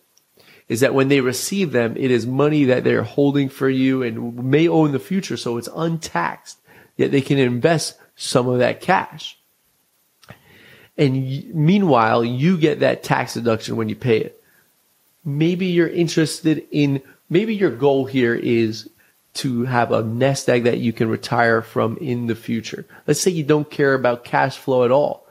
is 0.68 0.80
that 0.80 0.94
when 0.94 1.10
they 1.10 1.22
receive 1.22 1.72
them, 1.72 1.96
it 1.98 2.12
is 2.12 2.26
money 2.26 2.66
that 2.66 2.84
they're 2.84 3.04
holding 3.04 3.50
for 3.50 3.70
you 3.70 4.02
and 4.02 4.44
may 4.44 4.68
owe 4.68 4.86
in 4.86 4.92
the 4.92 5.00
future. 5.00 5.38
So 5.38 5.58
it's 5.58 5.70
untaxed, 5.76 6.58
yet 6.98 7.12
they 7.12 7.22
can 7.22 7.38
invest 7.38 7.98
some 8.16 8.48
of 8.48 8.60
that 8.60 8.82
cash. 8.82 9.38
And 10.98 11.54
meanwhile, 11.54 12.24
you 12.24 12.58
get 12.58 12.80
that 12.80 13.04
tax 13.04 13.34
deduction 13.34 13.76
when 13.76 13.90
you 13.90 13.96
pay 13.96 14.18
it. 14.20 14.42
Maybe 15.24 15.68
you're 15.68 15.88
interested 15.88 16.66
in, 16.72 17.02
maybe 17.30 17.54
your 17.54 17.72
goal 17.72 18.06
here 18.06 18.34
is 18.34 18.90
to 19.36 19.66
have 19.66 19.92
a 19.92 20.02
nest 20.02 20.48
egg 20.48 20.64
that 20.64 20.80
you 20.80 20.94
can 20.94 21.10
retire 21.10 21.62
from 21.62 21.98
in 21.98 22.28
the 22.28 22.36
future. 22.36 22.86
Let's 23.06 23.20
say 23.20 23.32
you 23.32 23.44
don't 23.44 23.70
care 23.70 23.94
about 23.94 24.24
cash 24.24 24.58
flow 24.58 24.86
at 24.86 24.92
all. 24.92 25.25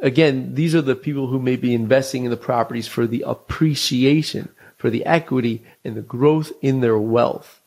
Again, 0.00 0.54
these 0.54 0.74
are 0.74 0.82
the 0.82 0.96
people 0.96 1.28
who 1.28 1.38
may 1.38 1.56
be 1.56 1.74
investing 1.74 2.24
in 2.24 2.30
the 2.30 2.36
properties 2.36 2.88
for 2.88 3.06
the 3.06 3.22
appreciation, 3.26 4.48
for 4.76 4.90
the 4.90 5.04
equity 5.06 5.64
and 5.84 5.96
the 5.96 6.02
growth 6.02 6.52
in 6.60 6.80
their 6.80 6.98
wealth. 6.98 7.60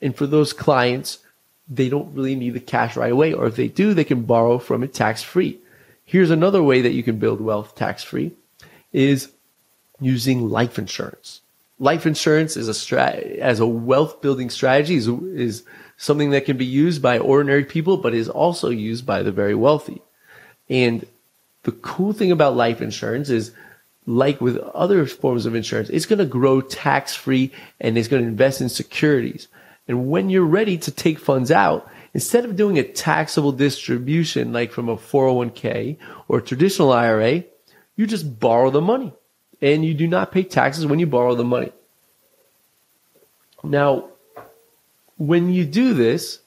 And 0.00 0.14
for 0.16 0.26
those 0.26 0.52
clients, 0.52 1.18
they 1.68 1.88
don't 1.88 2.14
really 2.14 2.34
need 2.34 2.54
the 2.54 2.60
cash 2.60 2.96
right 2.96 3.12
away. 3.12 3.32
Or 3.32 3.46
if 3.46 3.56
they 3.56 3.68
do, 3.68 3.94
they 3.94 4.04
can 4.04 4.22
borrow 4.22 4.58
from 4.58 4.82
it 4.82 4.92
tax 4.92 5.22
free. 5.22 5.58
Here's 6.04 6.30
another 6.30 6.62
way 6.62 6.80
that 6.82 6.92
you 6.92 7.02
can 7.02 7.18
build 7.18 7.40
wealth 7.40 7.76
tax 7.76 8.02
free 8.02 8.32
is 8.92 9.30
using 10.00 10.48
life 10.48 10.78
insurance. 10.78 11.40
Life 11.78 12.06
insurance 12.06 12.56
is 12.56 12.68
a 12.68 12.72
strat- 12.72 13.38
as 13.38 13.60
a 13.60 13.66
wealth 13.66 14.20
building 14.20 14.50
strategy 14.50 14.96
is, 14.96 15.08
is 15.08 15.62
something 15.96 16.30
that 16.30 16.44
can 16.44 16.56
be 16.56 16.64
used 16.64 17.00
by 17.00 17.18
ordinary 17.18 17.64
people, 17.64 17.96
but 17.96 18.14
is 18.14 18.28
also 18.28 18.70
used 18.70 19.06
by 19.06 19.22
the 19.22 19.32
very 19.32 19.54
wealthy. 19.54 20.02
And 20.68 21.06
the 21.62 21.72
cool 21.72 22.12
thing 22.12 22.32
about 22.32 22.56
life 22.56 22.80
insurance 22.80 23.30
is 23.30 23.52
like 24.06 24.40
with 24.40 24.56
other 24.58 25.06
forms 25.06 25.46
of 25.46 25.54
insurance, 25.54 25.90
it's 25.90 26.06
going 26.06 26.18
to 26.18 26.24
grow 26.24 26.60
tax 26.60 27.14
free 27.14 27.52
and 27.80 27.96
it's 27.96 28.08
going 28.08 28.22
to 28.22 28.28
invest 28.28 28.60
in 28.60 28.68
securities. 28.68 29.48
And 29.86 30.10
when 30.10 30.30
you're 30.30 30.44
ready 30.44 30.78
to 30.78 30.90
take 30.90 31.18
funds 31.18 31.50
out, 31.50 31.88
instead 32.14 32.44
of 32.44 32.56
doing 32.56 32.78
a 32.78 32.82
taxable 32.82 33.52
distribution 33.52 34.52
like 34.52 34.72
from 34.72 34.88
a 34.88 34.96
401k 34.96 35.96
or 36.28 36.38
a 36.38 36.42
traditional 36.42 36.92
IRA, 36.92 37.44
you 37.96 38.06
just 38.06 38.40
borrow 38.40 38.70
the 38.70 38.80
money 38.80 39.12
and 39.60 39.84
you 39.84 39.94
do 39.94 40.08
not 40.08 40.32
pay 40.32 40.42
taxes 40.42 40.86
when 40.86 40.98
you 40.98 41.06
borrow 41.06 41.34
the 41.34 41.44
money. 41.44 41.72
Now, 43.62 44.08
when 45.18 45.52
you 45.52 45.66
do 45.66 45.92
this, 45.92 46.40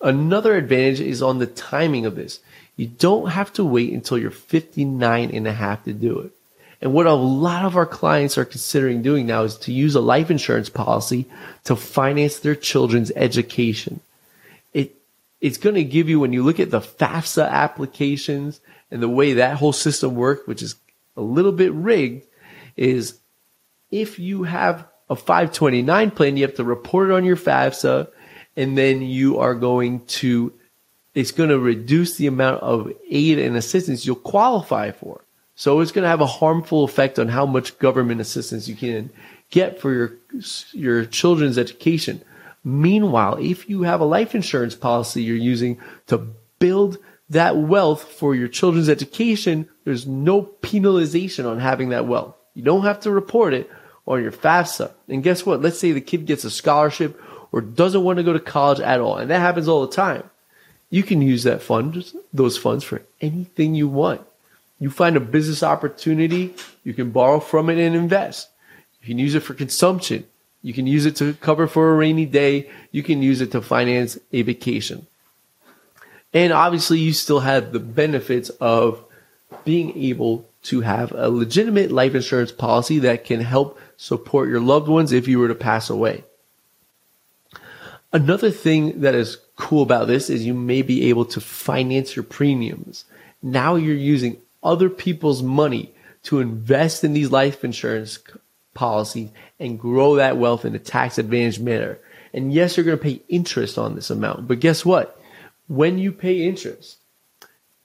another 0.00 0.56
advantage 0.56 1.00
is 1.00 1.22
on 1.22 1.38
the 1.38 1.46
timing 1.46 2.06
of 2.06 2.16
this. 2.16 2.40
You 2.80 2.86
don't 2.86 3.30
have 3.30 3.52
to 3.54 3.64
wait 3.64 3.92
until 3.92 4.18
you're 4.18 4.30
59 4.30 5.30
and 5.30 5.46
a 5.46 5.52
half 5.52 5.84
to 5.84 5.92
do 5.92 6.20
it. 6.20 6.32
And 6.80 6.94
what 6.94 7.06
a 7.06 7.12
lot 7.12 7.66
of 7.66 7.76
our 7.76 7.84
clients 7.84 8.38
are 8.38 8.44
considering 8.46 9.02
doing 9.02 9.26
now 9.26 9.42
is 9.42 9.56
to 9.58 9.72
use 9.72 9.94
a 9.94 10.00
life 10.00 10.30
insurance 10.30 10.70
policy 10.70 11.26
to 11.64 11.76
finance 11.76 12.38
their 12.38 12.54
children's 12.54 13.12
education 13.14 14.00
it's 15.40 15.58
going 15.58 15.74
to 15.74 15.84
give 15.84 16.08
you 16.08 16.20
when 16.20 16.32
you 16.32 16.42
look 16.42 16.60
at 16.60 16.70
the 16.70 16.80
FAFSA 16.80 17.48
applications 17.48 18.60
and 18.90 19.02
the 19.02 19.08
way 19.08 19.34
that 19.34 19.56
whole 19.56 19.72
system 19.72 20.14
works, 20.14 20.46
which 20.46 20.62
is 20.62 20.76
a 21.16 21.22
little 21.22 21.52
bit 21.52 21.72
rigged, 21.72 22.26
is 22.76 23.18
if 23.90 24.18
you 24.18 24.42
have 24.44 24.86
a 25.08 25.16
529 25.16 26.10
plan, 26.10 26.36
you 26.36 26.46
have 26.46 26.56
to 26.56 26.64
report 26.64 27.10
it 27.10 27.14
on 27.14 27.24
your 27.24 27.36
FAFSA, 27.36 28.08
and 28.56 28.76
then 28.76 29.02
you 29.02 29.38
are 29.38 29.54
going 29.54 30.04
to, 30.06 30.52
it's 31.14 31.32
going 31.32 31.50
to 31.50 31.58
reduce 31.58 32.16
the 32.16 32.26
amount 32.26 32.62
of 32.62 32.92
aid 33.08 33.38
and 33.38 33.56
assistance 33.56 34.06
you'll 34.06 34.16
qualify 34.16 34.90
for. 34.92 35.22
So 35.56 35.80
it's 35.80 35.92
going 35.92 36.04
to 36.04 36.08
have 36.08 36.20
a 36.20 36.26
harmful 36.26 36.84
effect 36.84 37.18
on 37.18 37.28
how 37.28 37.44
much 37.44 37.78
government 37.78 38.20
assistance 38.20 38.68
you 38.68 38.76
can 38.76 39.10
get 39.50 39.80
for 39.80 39.92
your 39.92 40.12
your 40.72 41.04
children's 41.04 41.58
education. 41.58 42.22
Meanwhile, 42.64 43.38
if 43.40 43.68
you 43.68 43.82
have 43.82 44.00
a 44.00 44.04
life 44.04 44.34
insurance 44.34 44.74
policy 44.74 45.22
you're 45.22 45.36
using 45.36 45.78
to 46.06 46.26
build 46.58 46.98
that 47.28 47.56
wealth 47.56 48.04
for 48.04 48.34
your 48.34 48.48
children's 48.48 48.88
education, 48.88 49.68
there's 49.84 50.06
no 50.06 50.42
penalization 50.42 51.46
on 51.46 51.58
having 51.58 51.90
that 51.90 52.06
wealth. 52.06 52.34
You 52.54 52.62
don't 52.62 52.84
have 52.84 53.00
to 53.00 53.10
report 53.10 53.54
it 53.54 53.70
on 54.06 54.22
your 54.22 54.32
FAFSA. 54.32 54.92
And 55.08 55.22
guess 55.22 55.46
what? 55.46 55.62
Let's 55.62 55.78
say 55.78 55.92
the 55.92 56.00
kid 56.00 56.26
gets 56.26 56.44
a 56.44 56.50
scholarship 56.50 57.20
or 57.52 57.60
doesn't 57.60 58.02
want 58.02 58.18
to 58.18 58.22
go 58.22 58.32
to 58.32 58.40
college 58.40 58.80
at 58.80 59.00
all. 59.00 59.16
And 59.16 59.30
that 59.30 59.40
happens 59.40 59.68
all 59.68 59.86
the 59.86 59.92
time. 59.92 60.28
You 60.90 61.02
can 61.04 61.22
use 61.22 61.44
that 61.44 61.62
fund, 61.62 62.12
those 62.32 62.58
funds 62.58 62.84
for 62.84 63.02
anything 63.20 63.74
you 63.74 63.88
want. 63.88 64.20
You 64.80 64.90
find 64.90 65.16
a 65.16 65.20
business 65.20 65.62
opportunity, 65.62 66.54
you 66.84 66.94
can 66.94 67.10
borrow 67.10 67.38
from 67.38 67.70
it 67.70 67.78
and 67.78 67.94
invest. 67.94 68.48
You 69.00 69.08
can 69.08 69.18
use 69.18 69.34
it 69.34 69.40
for 69.40 69.54
consumption. 69.54 70.24
You 70.62 70.74
can 70.74 70.86
use 70.86 71.06
it 71.06 71.16
to 71.16 71.34
cover 71.34 71.66
for 71.66 71.90
a 71.90 71.94
rainy 71.94 72.26
day. 72.26 72.68
You 72.90 73.02
can 73.02 73.22
use 73.22 73.40
it 73.40 73.52
to 73.52 73.62
finance 73.62 74.18
a 74.32 74.42
vacation. 74.42 75.06
And 76.34 76.52
obviously, 76.52 76.98
you 76.98 77.12
still 77.12 77.40
have 77.40 77.72
the 77.72 77.80
benefits 77.80 78.50
of 78.60 79.04
being 79.64 79.96
able 79.96 80.48
to 80.62 80.82
have 80.82 81.12
a 81.12 81.30
legitimate 81.30 81.90
life 81.90 82.14
insurance 82.14 82.52
policy 82.52 82.98
that 83.00 83.24
can 83.24 83.40
help 83.40 83.78
support 83.96 84.48
your 84.48 84.60
loved 84.60 84.88
ones 84.88 85.12
if 85.12 85.26
you 85.26 85.38
were 85.38 85.48
to 85.48 85.54
pass 85.54 85.88
away. 85.88 86.24
Another 88.12 88.50
thing 88.50 89.00
that 89.00 89.14
is 89.14 89.38
cool 89.60 89.82
about 89.82 90.08
this 90.08 90.30
is 90.30 90.44
you 90.44 90.54
may 90.54 90.82
be 90.82 91.08
able 91.08 91.24
to 91.26 91.40
finance 91.40 92.16
your 92.16 92.24
premiums. 92.24 93.04
Now 93.42 93.76
you're 93.76 93.94
using 93.94 94.38
other 94.62 94.90
people's 94.90 95.42
money 95.42 95.94
to 96.24 96.40
invest 96.40 97.04
in 97.04 97.12
these 97.12 97.30
life 97.30 97.64
insurance 97.64 98.18
policies 98.74 99.30
and 99.58 99.78
grow 99.78 100.16
that 100.16 100.36
wealth 100.36 100.64
in 100.64 100.74
a 100.74 100.78
tax 100.78 101.18
advantaged 101.18 101.60
manner. 101.60 101.98
And 102.32 102.52
yes, 102.52 102.76
you're 102.76 102.84
going 102.84 102.98
to 102.98 103.02
pay 103.02 103.22
interest 103.28 103.78
on 103.78 103.94
this 103.94 104.10
amount, 104.10 104.48
but 104.48 104.60
guess 104.60 104.84
what? 104.84 105.20
when 105.70 105.98
you 105.98 106.10
pay 106.10 106.42
interest, 106.42 106.98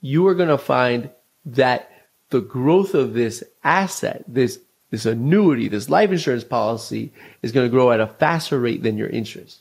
you 0.00 0.26
are 0.26 0.34
going 0.34 0.48
to 0.48 0.58
find 0.58 1.08
that 1.44 1.88
the 2.30 2.40
growth 2.40 2.94
of 2.94 3.14
this 3.14 3.44
asset, 3.62 4.24
this 4.26 4.58
this 4.90 5.06
annuity, 5.06 5.68
this 5.68 5.88
life 5.88 6.10
insurance 6.10 6.44
policy 6.44 7.12
is 7.42 7.52
going 7.52 7.66
to 7.66 7.70
grow 7.70 7.92
at 7.92 8.00
a 8.00 8.06
faster 8.06 8.58
rate 8.58 8.82
than 8.82 8.98
your 8.98 9.08
interest. 9.08 9.60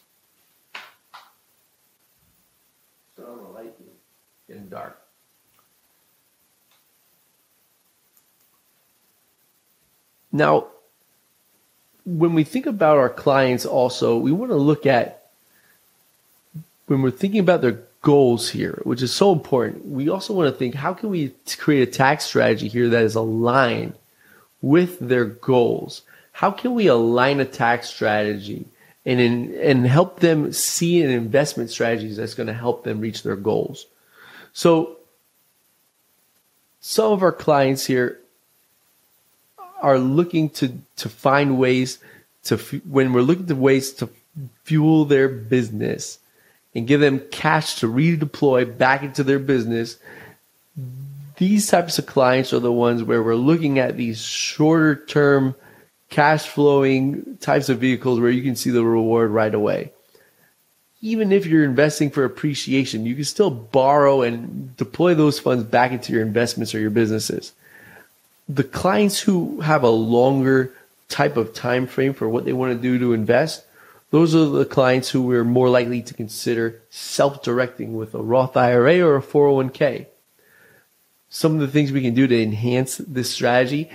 Getting 4.55 4.69
dark. 4.69 4.97
Now, 10.31 10.67
when 12.05 12.33
we 12.33 12.45
think 12.45 12.65
about 12.65 12.95
our 12.95 13.09
clients 13.09 13.65
also, 13.65 14.17
we 14.17 14.31
want 14.31 14.51
to 14.51 14.55
look 14.55 14.85
at 14.85 15.25
when 16.85 17.01
we're 17.01 17.11
thinking 17.11 17.41
about 17.41 17.59
their 17.59 17.81
goals 18.01 18.49
here, 18.49 18.79
which 18.83 19.01
is 19.01 19.13
so 19.13 19.33
important, 19.33 19.85
we 19.85 20.07
also 20.07 20.33
want 20.33 20.49
to 20.49 20.57
think 20.57 20.73
how 20.73 20.93
can 20.93 21.09
we 21.09 21.33
create 21.57 21.85
a 21.85 21.91
tax 21.91 22.23
strategy 22.23 22.69
here 22.69 22.87
that 22.87 23.03
is 23.03 23.15
aligned 23.15 23.95
with 24.61 24.99
their 24.99 25.25
goals? 25.25 26.03
How 26.31 26.51
can 26.51 26.75
we 26.75 26.87
align 26.87 27.41
a 27.41 27.45
tax 27.45 27.89
strategy 27.89 28.67
and 29.05 29.19
in, 29.19 29.53
and 29.55 29.85
help 29.85 30.21
them 30.21 30.53
see 30.53 31.01
an 31.01 31.09
investment 31.09 31.71
strategies 31.71 32.15
that's 32.15 32.35
going 32.35 32.47
to 32.47 32.53
help 32.53 32.85
them 32.85 33.01
reach 33.01 33.21
their 33.21 33.35
goals? 33.35 33.87
So 34.55 34.95
some 36.79 37.11
of 37.11 37.23
our 37.23 37.33
clients 37.33 37.85
here 37.85 38.19
are 39.81 39.99
looking 39.99 40.49
to 40.51 40.79
to 40.95 41.09
find 41.09 41.59
ways 41.59 41.99
to 42.45 42.57
when 42.89 43.11
we're 43.11 43.21
looking 43.21 43.47
to 43.47 43.55
ways 43.55 43.91
to 43.95 44.09
fuel 44.63 45.03
their 45.03 45.27
business 45.27 46.19
and 46.73 46.87
give 46.87 47.01
them 47.01 47.19
cash 47.31 47.75
to 47.81 47.91
redeploy 47.91 48.77
back 48.77 49.03
into 49.03 49.25
their 49.25 49.39
business 49.39 49.97
these 51.35 51.67
types 51.67 51.99
of 51.99 52.05
clients 52.05 52.53
are 52.53 52.59
the 52.59 52.71
ones 52.71 53.03
where 53.03 53.21
we're 53.21 53.35
looking 53.35 53.77
at 53.77 53.97
these 53.97 54.21
shorter 54.21 54.95
term 54.95 55.53
cash 56.09 56.47
flowing 56.47 57.37
types 57.41 57.67
of 57.67 57.79
vehicles 57.79 58.21
where 58.21 58.31
you 58.31 58.41
can 58.41 58.55
see 58.55 58.69
the 58.69 58.85
reward 58.85 59.31
right 59.31 59.53
away 59.53 59.91
even 61.05 61.31
if 61.31 61.45
you're 61.45 61.63
investing 61.63 62.09
for 62.09 62.25
appreciation 62.25 63.05
you 63.05 63.15
can 63.15 63.23
still 63.23 63.51
borrow 63.51 64.21
and 64.21 64.75
deploy 64.77 65.13
those 65.13 65.39
funds 65.39 65.63
back 65.63 65.91
into 65.91 66.11
your 66.11 66.21
investments 66.21 66.73
or 66.73 66.79
your 66.79 66.89
businesses 66.89 67.53
the 68.47 68.63
clients 68.63 69.19
who 69.19 69.61
have 69.61 69.83
a 69.83 69.89
longer 69.89 70.71
type 71.09 71.37
of 71.37 71.53
time 71.53 71.87
frame 71.87 72.13
for 72.13 72.27
what 72.27 72.45
they 72.45 72.53
want 72.53 72.73
to 72.73 72.81
do 72.81 72.99
to 72.99 73.13
invest, 73.13 73.65
those 74.11 74.35
are 74.35 74.45
the 74.45 74.65
clients 74.65 75.09
who 75.09 75.21
we're 75.21 75.43
more 75.43 75.69
likely 75.69 76.01
to 76.01 76.13
consider 76.13 76.81
self-directing 76.89 77.95
with 77.95 78.13
a 78.13 78.21
Roth 78.21 78.55
IRA 78.55 79.01
or 79.01 79.17
a 79.17 79.21
401k. 79.21 80.07
Some 81.29 81.55
of 81.55 81.59
the 81.59 81.67
things 81.67 81.91
we 81.91 82.01
can 82.01 82.13
do 82.13 82.27
to 82.27 82.41
enhance 82.41 82.97
this 82.97 83.29
strategy, 83.29 83.89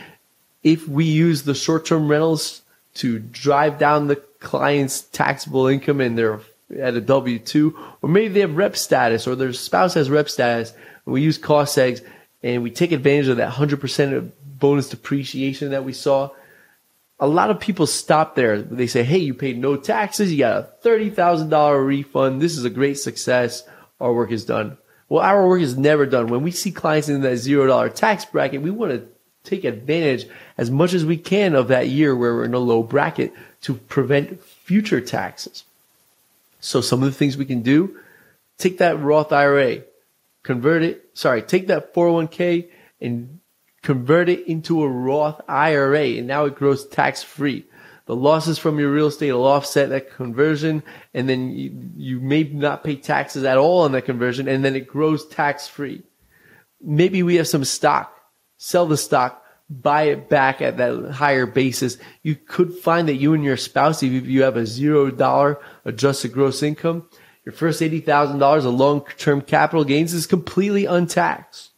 if 0.62 0.86
we 0.86 1.04
use 1.04 1.42
the 1.42 1.54
short-term 1.54 2.08
rentals 2.08 2.62
to 2.94 3.18
drive 3.18 3.78
down 3.78 4.08
the 4.08 4.16
client's 4.40 5.02
taxable 5.02 5.66
income 5.68 6.00
and 6.00 6.18
they're 6.18 6.40
at 6.78 6.94
a 6.94 7.00
W-2, 7.00 7.74
or 8.02 8.08
maybe 8.08 8.28
they 8.28 8.40
have 8.40 8.56
rep 8.56 8.76
status 8.76 9.26
or 9.26 9.34
their 9.34 9.52
spouse 9.52 9.94
has 9.94 10.10
rep 10.10 10.28
status, 10.28 10.72
and 11.04 11.12
we 11.12 11.22
use 11.22 11.38
cost 11.38 11.76
segs 11.76 12.04
and 12.42 12.62
we 12.62 12.70
take 12.70 12.92
advantage 12.92 13.28
of 13.28 13.36
that 13.36 13.52
100% 13.52 14.12
of 14.12 14.58
bonus 14.58 14.88
depreciation 14.88 15.70
that 15.70 15.84
we 15.84 15.92
saw, 15.92 16.30
a 17.18 17.26
lot 17.26 17.50
of 17.50 17.60
people 17.60 17.86
stop 17.86 18.34
there. 18.34 18.62
They 18.62 18.86
say, 18.86 19.02
Hey, 19.02 19.18
you 19.18 19.34
paid 19.34 19.58
no 19.58 19.76
taxes. 19.76 20.32
You 20.32 20.38
got 20.38 20.56
a 20.56 20.88
$30,000 20.88 21.86
refund. 21.86 22.40
This 22.40 22.56
is 22.56 22.64
a 22.64 22.70
great 22.70 22.98
success. 22.98 23.62
Our 24.00 24.12
work 24.12 24.30
is 24.30 24.44
done. 24.44 24.78
Well, 25.08 25.22
our 25.22 25.46
work 25.46 25.60
is 25.60 25.76
never 25.76 26.06
done. 26.06 26.28
When 26.28 26.42
we 26.42 26.50
see 26.50 26.70
clients 26.70 27.08
in 27.08 27.20
that 27.22 27.36
zero 27.36 27.66
dollar 27.66 27.90
tax 27.90 28.24
bracket, 28.24 28.62
we 28.62 28.70
want 28.70 28.92
to 28.92 29.06
take 29.42 29.64
advantage 29.64 30.26
as 30.56 30.70
much 30.70 30.94
as 30.94 31.04
we 31.04 31.16
can 31.16 31.54
of 31.54 31.68
that 31.68 31.88
year 31.88 32.14
where 32.14 32.34
we're 32.34 32.44
in 32.44 32.54
a 32.54 32.58
low 32.58 32.82
bracket 32.82 33.34
to 33.62 33.74
prevent 33.74 34.42
future 34.42 35.00
taxes. 35.00 35.64
So 36.60 36.80
some 36.80 37.02
of 37.02 37.10
the 37.10 37.16
things 37.16 37.36
we 37.36 37.46
can 37.46 37.62
do, 37.62 37.98
take 38.58 38.78
that 38.78 39.00
Roth 39.00 39.32
IRA, 39.32 39.82
convert 40.42 40.82
it, 40.82 41.10
sorry, 41.14 41.42
take 41.42 41.66
that 41.68 41.94
401k 41.94 42.68
and 43.00 43.40
convert 43.82 44.28
it 44.28 44.46
into 44.46 44.82
a 44.82 44.88
Roth 44.88 45.40
IRA, 45.48 46.18
and 46.18 46.26
now 46.26 46.44
it 46.44 46.54
grows 46.54 46.86
tax 46.86 47.22
free. 47.22 47.64
The 48.06 48.16
losses 48.16 48.58
from 48.58 48.78
your 48.78 48.90
real 48.90 49.06
estate 49.06 49.32
will 49.32 49.46
offset 49.46 49.90
that 49.90 50.10
conversion, 50.10 50.82
and 51.14 51.28
then 51.28 51.50
you, 51.50 51.90
you 51.96 52.20
may 52.20 52.42
not 52.42 52.84
pay 52.84 52.96
taxes 52.96 53.44
at 53.44 53.56
all 53.56 53.82
on 53.82 53.92
that 53.92 54.04
conversion, 54.04 54.48
and 54.48 54.64
then 54.64 54.76
it 54.76 54.86
grows 54.86 55.26
tax 55.26 55.68
free. 55.68 56.02
Maybe 56.80 57.22
we 57.22 57.36
have 57.36 57.48
some 57.48 57.64
stock, 57.64 58.14
sell 58.56 58.86
the 58.86 58.96
stock, 58.96 59.39
buy 59.70 60.04
it 60.04 60.28
back 60.28 60.60
at 60.60 60.76
that 60.78 61.12
higher 61.12 61.46
basis. 61.46 61.96
You 62.22 62.34
could 62.34 62.74
find 62.74 63.08
that 63.08 63.14
you 63.14 63.32
and 63.34 63.44
your 63.44 63.56
spouse, 63.56 64.02
if 64.02 64.26
you 64.26 64.42
have 64.42 64.56
a 64.56 64.66
zero 64.66 65.10
dollar 65.10 65.60
adjusted 65.84 66.32
gross 66.32 66.62
income, 66.62 67.08
your 67.44 67.52
first 67.52 67.80
$80,000 67.80 68.58
of 68.58 68.64
long 68.74 69.04
term 69.16 69.40
capital 69.40 69.84
gains 69.84 70.12
is 70.12 70.26
completely 70.26 70.84
untaxed. 70.86 71.70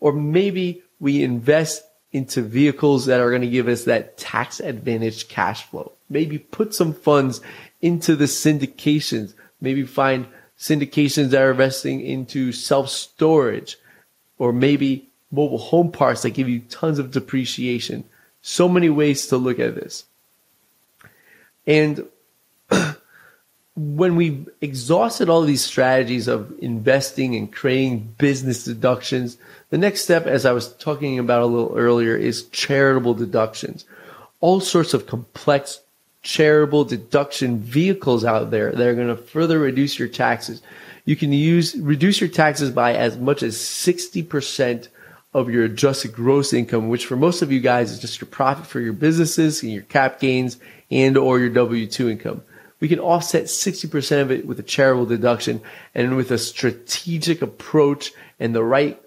Or 0.00 0.12
maybe 0.12 0.82
we 1.00 1.22
invest 1.22 1.84
into 2.12 2.42
vehicles 2.42 3.06
that 3.06 3.20
are 3.20 3.30
going 3.30 3.42
to 3.42 3.48
give 3.48 3.66
us 3.66 3.84
that 3.84 4.16
tax 4.16 4.60
advantage 4.60 5.28
cash 5.28 5.64
flow. 5.64 5.92
Maybe 6.08 6.38
put 6.38 6.72
some 6.74 6.94
funds 6.94 7.40
into 7.82 8.14
the 8.14 8.26
syndications. 8.26 9.34
Maybe 9.60 9.82
find 9.82 10.26
syndications 10.58 11.30
that 11.30 11.42
are 11.42 11.50
investing 11.50 12.00
into 12.00 12.52
self 12.52 12.88
storage 12.88 13.76
or 14.38 14.52
maybe 14.52 15.08
mobile 15.34 15.58
home 15.58 15.90
parts 15.90 16.22
that 16.22 16.30
give 16.30 16.48
you 16.48 16.60
tons 16.60 16.98
of 16.98 17.10
depreciation. 17.10 18.04
So 18.42 18.68
many 18.68 18.90
ways 18.90 19.26
to 19.28 19.36
look 19.36 19.58
at 19.58 19.74
this. 19.74 20.04
And 21.66 22.06
when 23.76 24.16
we've 24.16 24.48
exhausted 24.60 25.28
all 25.28 25.42
these 25.42 25.64
strategies 25.64 26.28
of 26.28 26.52
investing 26.58 27.34
and 27.34 27.52
creating 27.52 28.14
business 28.18 28.64
deductions, 28.64 29.38
the 29.70 29.78
next 29.78 30.02
step, 30.02 30.26
as 30.26 30.46
I 30.46 30.52
was 30.52 30.72
talking 30.74 31.18
about 31.18 31.42
a 31.42 31.46
little 31.46 31.76
earlier, 31.76 32.16
is 32.16 32.44
charitable 32.48 33.14
deductions. 33.14 33.84
All 34.40 34.60
sorts 34.60 34.94
of 34.94 35.06
complex 35.06 35.80
charitable 36.22 36.84
deduction 36.84 37.58
vehicles 37.58 38.24
out 38.24 38.50
there 38.50 38.72
that 38.72 38.86
are 38.86 38.94
going 38.94 39.08
to 39.08 39.16
further 39.16 39.58
reduce 39.58 39.98
your 39.98 40.08
taxes. 40.08 40.62
You 41.04 41.16
can 41.16 41.32
use, 41.32 41.76
reduce 41.76 42.20
your 42.20 42.30
taxes 42.30 42.70
by 42.70 42.94
as 42.94 43.18
much 43.18 43.42
as 43.42 43.56
60% 43.56 44.88
of 45.34 45.50
your 45.50 45.64
adjusted 45.64 46.14
gross 46.14 46.52
income, 46.52 46.88
which 46.88 47.06
for 47.06 47.16
most 47.16 47.42
of 47.42 47.52
you 47.52 47.60
guys 47.60 47.90
is 47.90 47.98
just 47.98 48.20
your 48.20 48.28
profit 48.28 48.66
for 48.66 48.80
your 48.80 48.92
businesses 48.92 49.62
and 49.62 49.72
your 49.72 49.82
cap 49.82 50.20
gains 50.20 50.58
and 50.90 51.18
or 51.18 51.38
your 51.38 51.50
W-2 51.50 52.10
income 52.10 52.42
we 52.84 52.88
can 52.88 53.00
offset 53.00 53.44
60% 53.44 54.20
of 54.20 54.30
it 54.30 54.46
with 54.46 54.60
a 54.60 54.62
charitable 54.62 55.06
deduction 55.06 55.62
and 55.94 56.16
with 56.16 56.30
a 56.30 56.36
strategic 56.36 57.40
approach 57.40 58.12
and 58.38 58.54
the 58.54 58.62
right 58.62 59.00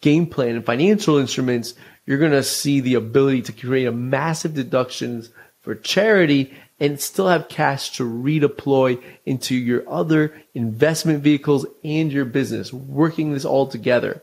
game 0.00 0.26
plan 0.28 0.54
and 0.54 0.64
financial 0.64 1.16
instruments, 1.16 1.74
you're 2.04 2.18
going 2.18 2.30
to 2.30 2.44
see 2.44 2.78
the 2.78 2.94
ability 2.94 3.42
to 3.42 3.52
create 3.52 3.86
a 3.86 3.90
massive 3.90 4.54
deductions 4.54 5.30
for 5.60 5.74
charity 5.74 6.54
and 6.78 7.00
still 7.00 7.26
have 7.26 7.48
cash 7.48 7.90
to 7.96 8.04
redeploy 8.04 9.02
into 9.24 9.56
your 9.56 9.82
other 9.88 10.32
investment 10.54 11.24
vehicles 11.24 11.66
and 11.82 12.12
your 12.12 12.26
business, 12.26 12.72
working 12.72 13.32
this 13.32 13.44
all 13.44 13.66
together. 13.66 14.22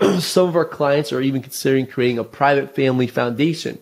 Some 0.18 0.48
of 0.48 0.56
our 0.56 0.64
clients 0.64 1.12
are 1.12 1.20
even 1.20 1.42
considering 1.42 1.86
creating 1.86 2.18
a 2.18 2.24
private 2.24 2.74
family 2.74 3.06
foundation 3.06 3.78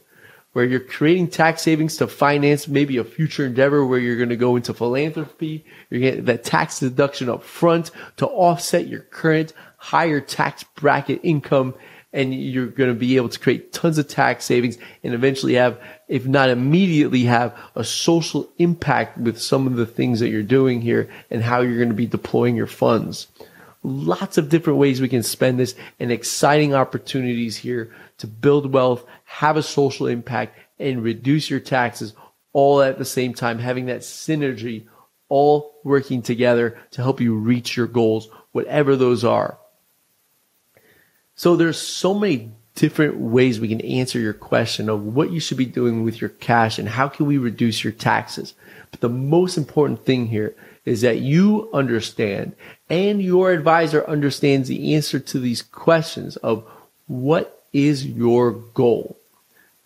where 0.53 0.64
you're 0.64 0.81
creating 0.81 1.29
tax 1.29 1.62
savings 1.62 1.96
to 1.96 2.07
finance 2.07 2.68
maybe 2.68 2.98
a 2.98 3.05
future 3.05 3.46
endeavor 3.46 3.87
where 3.87 3.98
you're 3.98 4.18
going 4.18 4.29
to 4.29 4.37
go 4.37 4.57
into 4.57 4.75
philanthropy. 4.75 5.64
You're 5.88 6.01
getting 6.01 6.25
that 6.27 6.44
tax 6.44 6.81
deduction 6.81 7.31
up 7.31 7.42
front 7.42 7.90
to 8.18 8.27
offset 8.27 8.87
your 8.87 9.01
current 9.01 9.55
higher 9.79 10.20
tax 10.20 10.64
bracket 10.75 11.20
income. 11.22 11.75
And 12.14 12.35
you're 12.35 12.66
going 12.66 12.90
to 12.90 12.98
be 12.98 13.16
able 13.16 13.31
to 13.31 13.38
create 13.38 13.72
tons 13.72 13.96
of 13.96 14.07
tax 14.07 14.44
savings 14.44 14.77
and 15.03 15.14
eventually 15.14 15.55
have, 15.55 15.81
if 16.09 16.27
not 16.27 16.51
immediately 16.51 17.22
have 17.22 17.59
a 17.75 17.83
social 17.83 18.53
impact 18.59 19.16
with 19.16 19.40
some 19.40 19.66
of 19.66 19.77
the 19.77 19.87
things 19.87 20.20
that 20.20 20.29
you're 20.29 20.42
doing 20.42 20.83
here 20.83 21.09
and 21.31 21.42
how 21.42 21.62
you're 21.62 21.79
going 21.79 21.88
to 21.88 21.94
be 21.94 22.05
deploying 22.05 22.55
your 22.55 22.66
funds. 22.66 23.29
Lots 23.83 24.38
of 24.38 24.49
different 24.49 24.79
ways 24.79 25.01
we 25.01 25.09
can 25.09 25.23
spend 25.23 25.59
this 25.59 25.75
and 25.99 26.12
exciting 26.12 26.75
opportunities 26.75 27.57
here 27.57 27.92
to 28.18 28.27
build 28.27 28.73
wealth, 28.73 29.05
have 29.25 29.57
a 29.57 29.62
social 29.62 30.07
impact, 30.07 30.57
and 30.79 31.03
reduce 31.03 31.51
your 31.51 31.61
taxes 31.61 32.14
all 32.53 32.81
at 32.81 32.99
the 32.99 33.05
same 33.05 33.35
time, 33.35 33.59
having 33.59 33.87
that 33.87 34.01
synergy 34.01 34.87
all 35.29 35.81
working 35.83 36.23
together 36.23 36.79
to 36.90 37.03
help 37.03 37.21
you 37.21 37.35
reach 37.35 37.77
your 37.77 37.87
goals, 37.87 38.29
whatever 38.53 38.95
those 38.95 39.25
are. 39.25 39.59
So 41.35 41.57
there's 41.57 41.81
so 41.81 42.14
many 42.14 42.53
different 42.75 43.16
ways 43.16 43.59
we 43.59 43.68
can 43.68 43.81
answer 43.81 44.18
your 44.18 44.33
question 44.33 44.88
of 44.88 45.03
what 45.05 45.31
you 45.33 45.40
should 45.40 45.59
be 45.59 45.66
doing 45.66 46.05
with 46.05 46.21
your 46.21 46.31
cash 46.31 46.79
and 46.79 46.88
how 46.88 47.09
can 47.09 47.27
we 47.27 47.38
reduce 47.38 47.83
your 47.83 47.92
taxes. 47.92 48.55
But 48.90 49.01
the 49.01 49.09
most 49.09 49.57
important 49.57 50.05
thing 50.05 50.27
here 50.27 50.55
is 50.85 51.03
that 51.03 51.21
you 51.21 51.71
understand 51.73 52.55
and 52.88 53.23
your 53.23 53.53
advisor 53.53 54.07
understands 54.09 54.68
the 54.68 54.95
answer 54.95 55.18
to 55.18 55.38
these 55.38 55.62
questions 55.62 56.37
of 56.37 56.64
what 57.07 57.64
is 57.73 58.07
your 58.07 58.53
goal? 58.53 59.16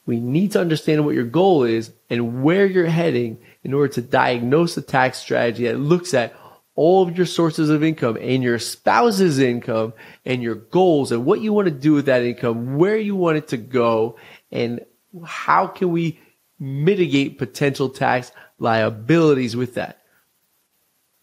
We 0.06 0.20
need 0.20 0.52
to 0.52 0.60
understand 0.60 1.04
what 1.04 1.14
your 1.14 1.24
goal 1.24 1.64
is 1.64 1.90
and 2.08 2.42
where 2.42 2.64
you're 2.64 2.86
heading 2.86 3.38
in 3.64 3.74
order 3.74 3.92
to 3.94 4.02
diagnose 4.02 4.76
a 4.76 4.82
tax 4.82 5.18
strategy 5.18 5.64
that 5.64 5.78
looks 5.78 6.14
at 6.14 6.34
all 6.76 7.02
of 7.02 7.16
your 7.16 7.26
sources 7.26 7.70
of 7.70 7.82
income 7.82 8.16
and 8.20 8.42
your 8.42 8.58
spouse's 8.58 9.38
income 9.38 9.92
and 10.24 10.42
your 10.42 10.54
goals 10.54 11.10
and 11.10 11.24
what 11.24 11.40
you 11.40 11.52
want 11.52 11.66
to 11.66 11.74
do 11.74 11.92
with 11.92 12.06
that 12.06 12.22
income, 12.22 12.76
where 12.76 12.96
you 12.96 13.16
want 13.16 13.38
it 13.38 13.48
to 13.48 13.56
go, 13.56 14.16
and 14.52 14.84
how 15.24 15.66
can 15.66 15.90
we 15.90 16.20
mitigate 16.60 17.38
potential 17.38 17.88
tax 17.88 18.30
liabilities 18.58 19.56
with 19.56 19.74
that. 19.74 20.00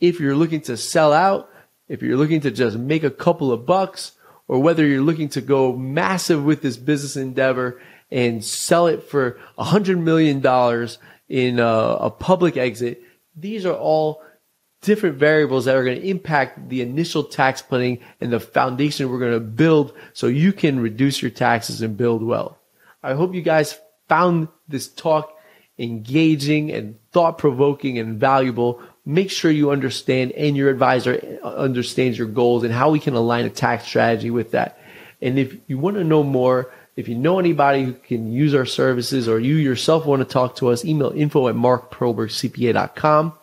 If 0.04 0.20
you're 0.20 0.36
looking 0.36 0.60
to 0.64 0.76
sell 0.76 1.14
out, 1.14 1.50
if 1.88 2.02
you're 2.02 2.18
looking 2.18 2.42
to 2.42 2.52
just 2.52 2.78
make 2.78 3.06
a 3.06 3.10
couple 3.10 3.54
of 3.54 3.66
bucks, 3.66 4.12
or 4.50 4.60
whether 4.60 4.86
you're 4.86 5.02
looking 5.02 5.30
to 5.30 5.40
go 5.40 5.74
massive 5.74 6.44
with 6.44 6.62
this 6.62 6.76
business 6.76 7.16
endeavor 7.16 7.82
and 8.12 8.44
sell 8.44 8.88
it 8.88 9.04
for 9.04 9.40
a 9.58 9.64
hundred 9.64 9.98
million 9.98 10.42
dollars 10.42 10.98
in 11.30 11.58
a, 11.58 11.64
a 11.64 12.10
public 12.12 12.58
exit, 12.58 13.02
these 13.34 13.66
are 13.66 13.74
all 13.74 14.22
different 14.82 15.18
variables 15.20 15.64
that 15.64 15.76
are 15.78 15.86
going 15.86 16.02
to 16.02 16.08
impact 16.10 16.68
the 16.68 16.82
initial 16.82 17.24
tax 17.24 17.62
planning 17.62 18.00
and 18.20 18.34
the 18.34 18.42
foundation 18.42 19.10
we're 19.10 19.20
going 19.20 19.32
to 19.32 19.40
build 19.40 19.94
so 20.12 20.28
you 20.28 20.52
can 20.52 20.82
reduce 20.82 21.22
your 21.22 21.32
taxes 21.32 21.82
and 21.82 21.96
build 21.96 22.22
wealth. 22.22 22.58
I 23.02 23.14
hope 23.14 23.34
you 23.34 23.42
guys 23.42 23.80
found 24.10 24.50
this 24.68 24.90
talk 24.90 25.34
engaging 25.80 26.72
and 26.72 27.00
thought 27.12 27.38
provoking 27.38 27.98
and 27.98 28.20
valuable. 28.20 28.82
Make 29.06 29.32
sure 29.32 29.52
you 29.52 29.72
understand 29.72 30.32
and 30.32 30.56
your 30.56 30.70
advisor 30.70 31.40
understands 31.44 32.18
your 32.18 32.28
goals 32.28 32.64
and 32.64 32.74
how 32.74 32.92
we 32.92 33.00
can 33.00 33.16
align 33.16 33.46
a 33.46 33.50
tax 33.50 33.86
strategy 33.86 34.30
with 34.30 34.52
that. 34.52 34.80
And 35.22 35.38
if 35.38 35.56
you 35.68 35.78
want 35.78 35.98
to 35.98 36.04
know 36.04 36.24
more, 36.24 36.72
if 36.96 37.08
you 37.08 37.16
know 37.16 37.40
anybody 37.40 37.84
who 37.84 37.94
can 37.94 38.32
use 38.32 38.54
our 38.54 38.66
services 38.66 39.28
or 39.28 39.40
you 39.40 39.56
yourself 39.56 40.06
want 40.06 40.22
to 40.22 40.26
talk 40.26 40.56
to 40.58 40.70
us, 40.70 40.86
email 40.86 41.10
info 41.10 41.48
at 41.48 41.56
markperlbergcpa.com. 41.56 43.34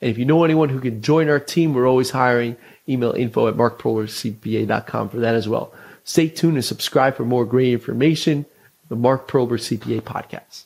And 0.00 0.10
if 0.10 0.18
you 0.18 0.24
know 0.24 0.44
anyone 0.44 0.68
who 0.68 0.80
can 0.80 1.02
join 1.02 1.28
our 1.28 1.40
team, 1.40 1.74
we're 1.74 1.88
always 1.88 2.10
hiring. 2.10 2.56
Email 2.88 3.12
info 3.12 3.48
at 3.48 3.54
markperlbergcpa.com 3.54 5.08
for 5.08 5.18
that 5.18 5.34
as 5.34 5.48
well. 5.48 5.72
Stay 6.04 6.28
tuned 6.28 6.54
and 6.54 6.64
subscribe 6.64 7.16
for 7.16 7.24
more 7.24 7.44
great 7.44 7.72
information. 7.72 8.46
The 8.88 8.96
Mark 8.96 9.28
Perlberg 9.28 9.60
CPA 9.60 10.02
Podcast. 10.02 10.64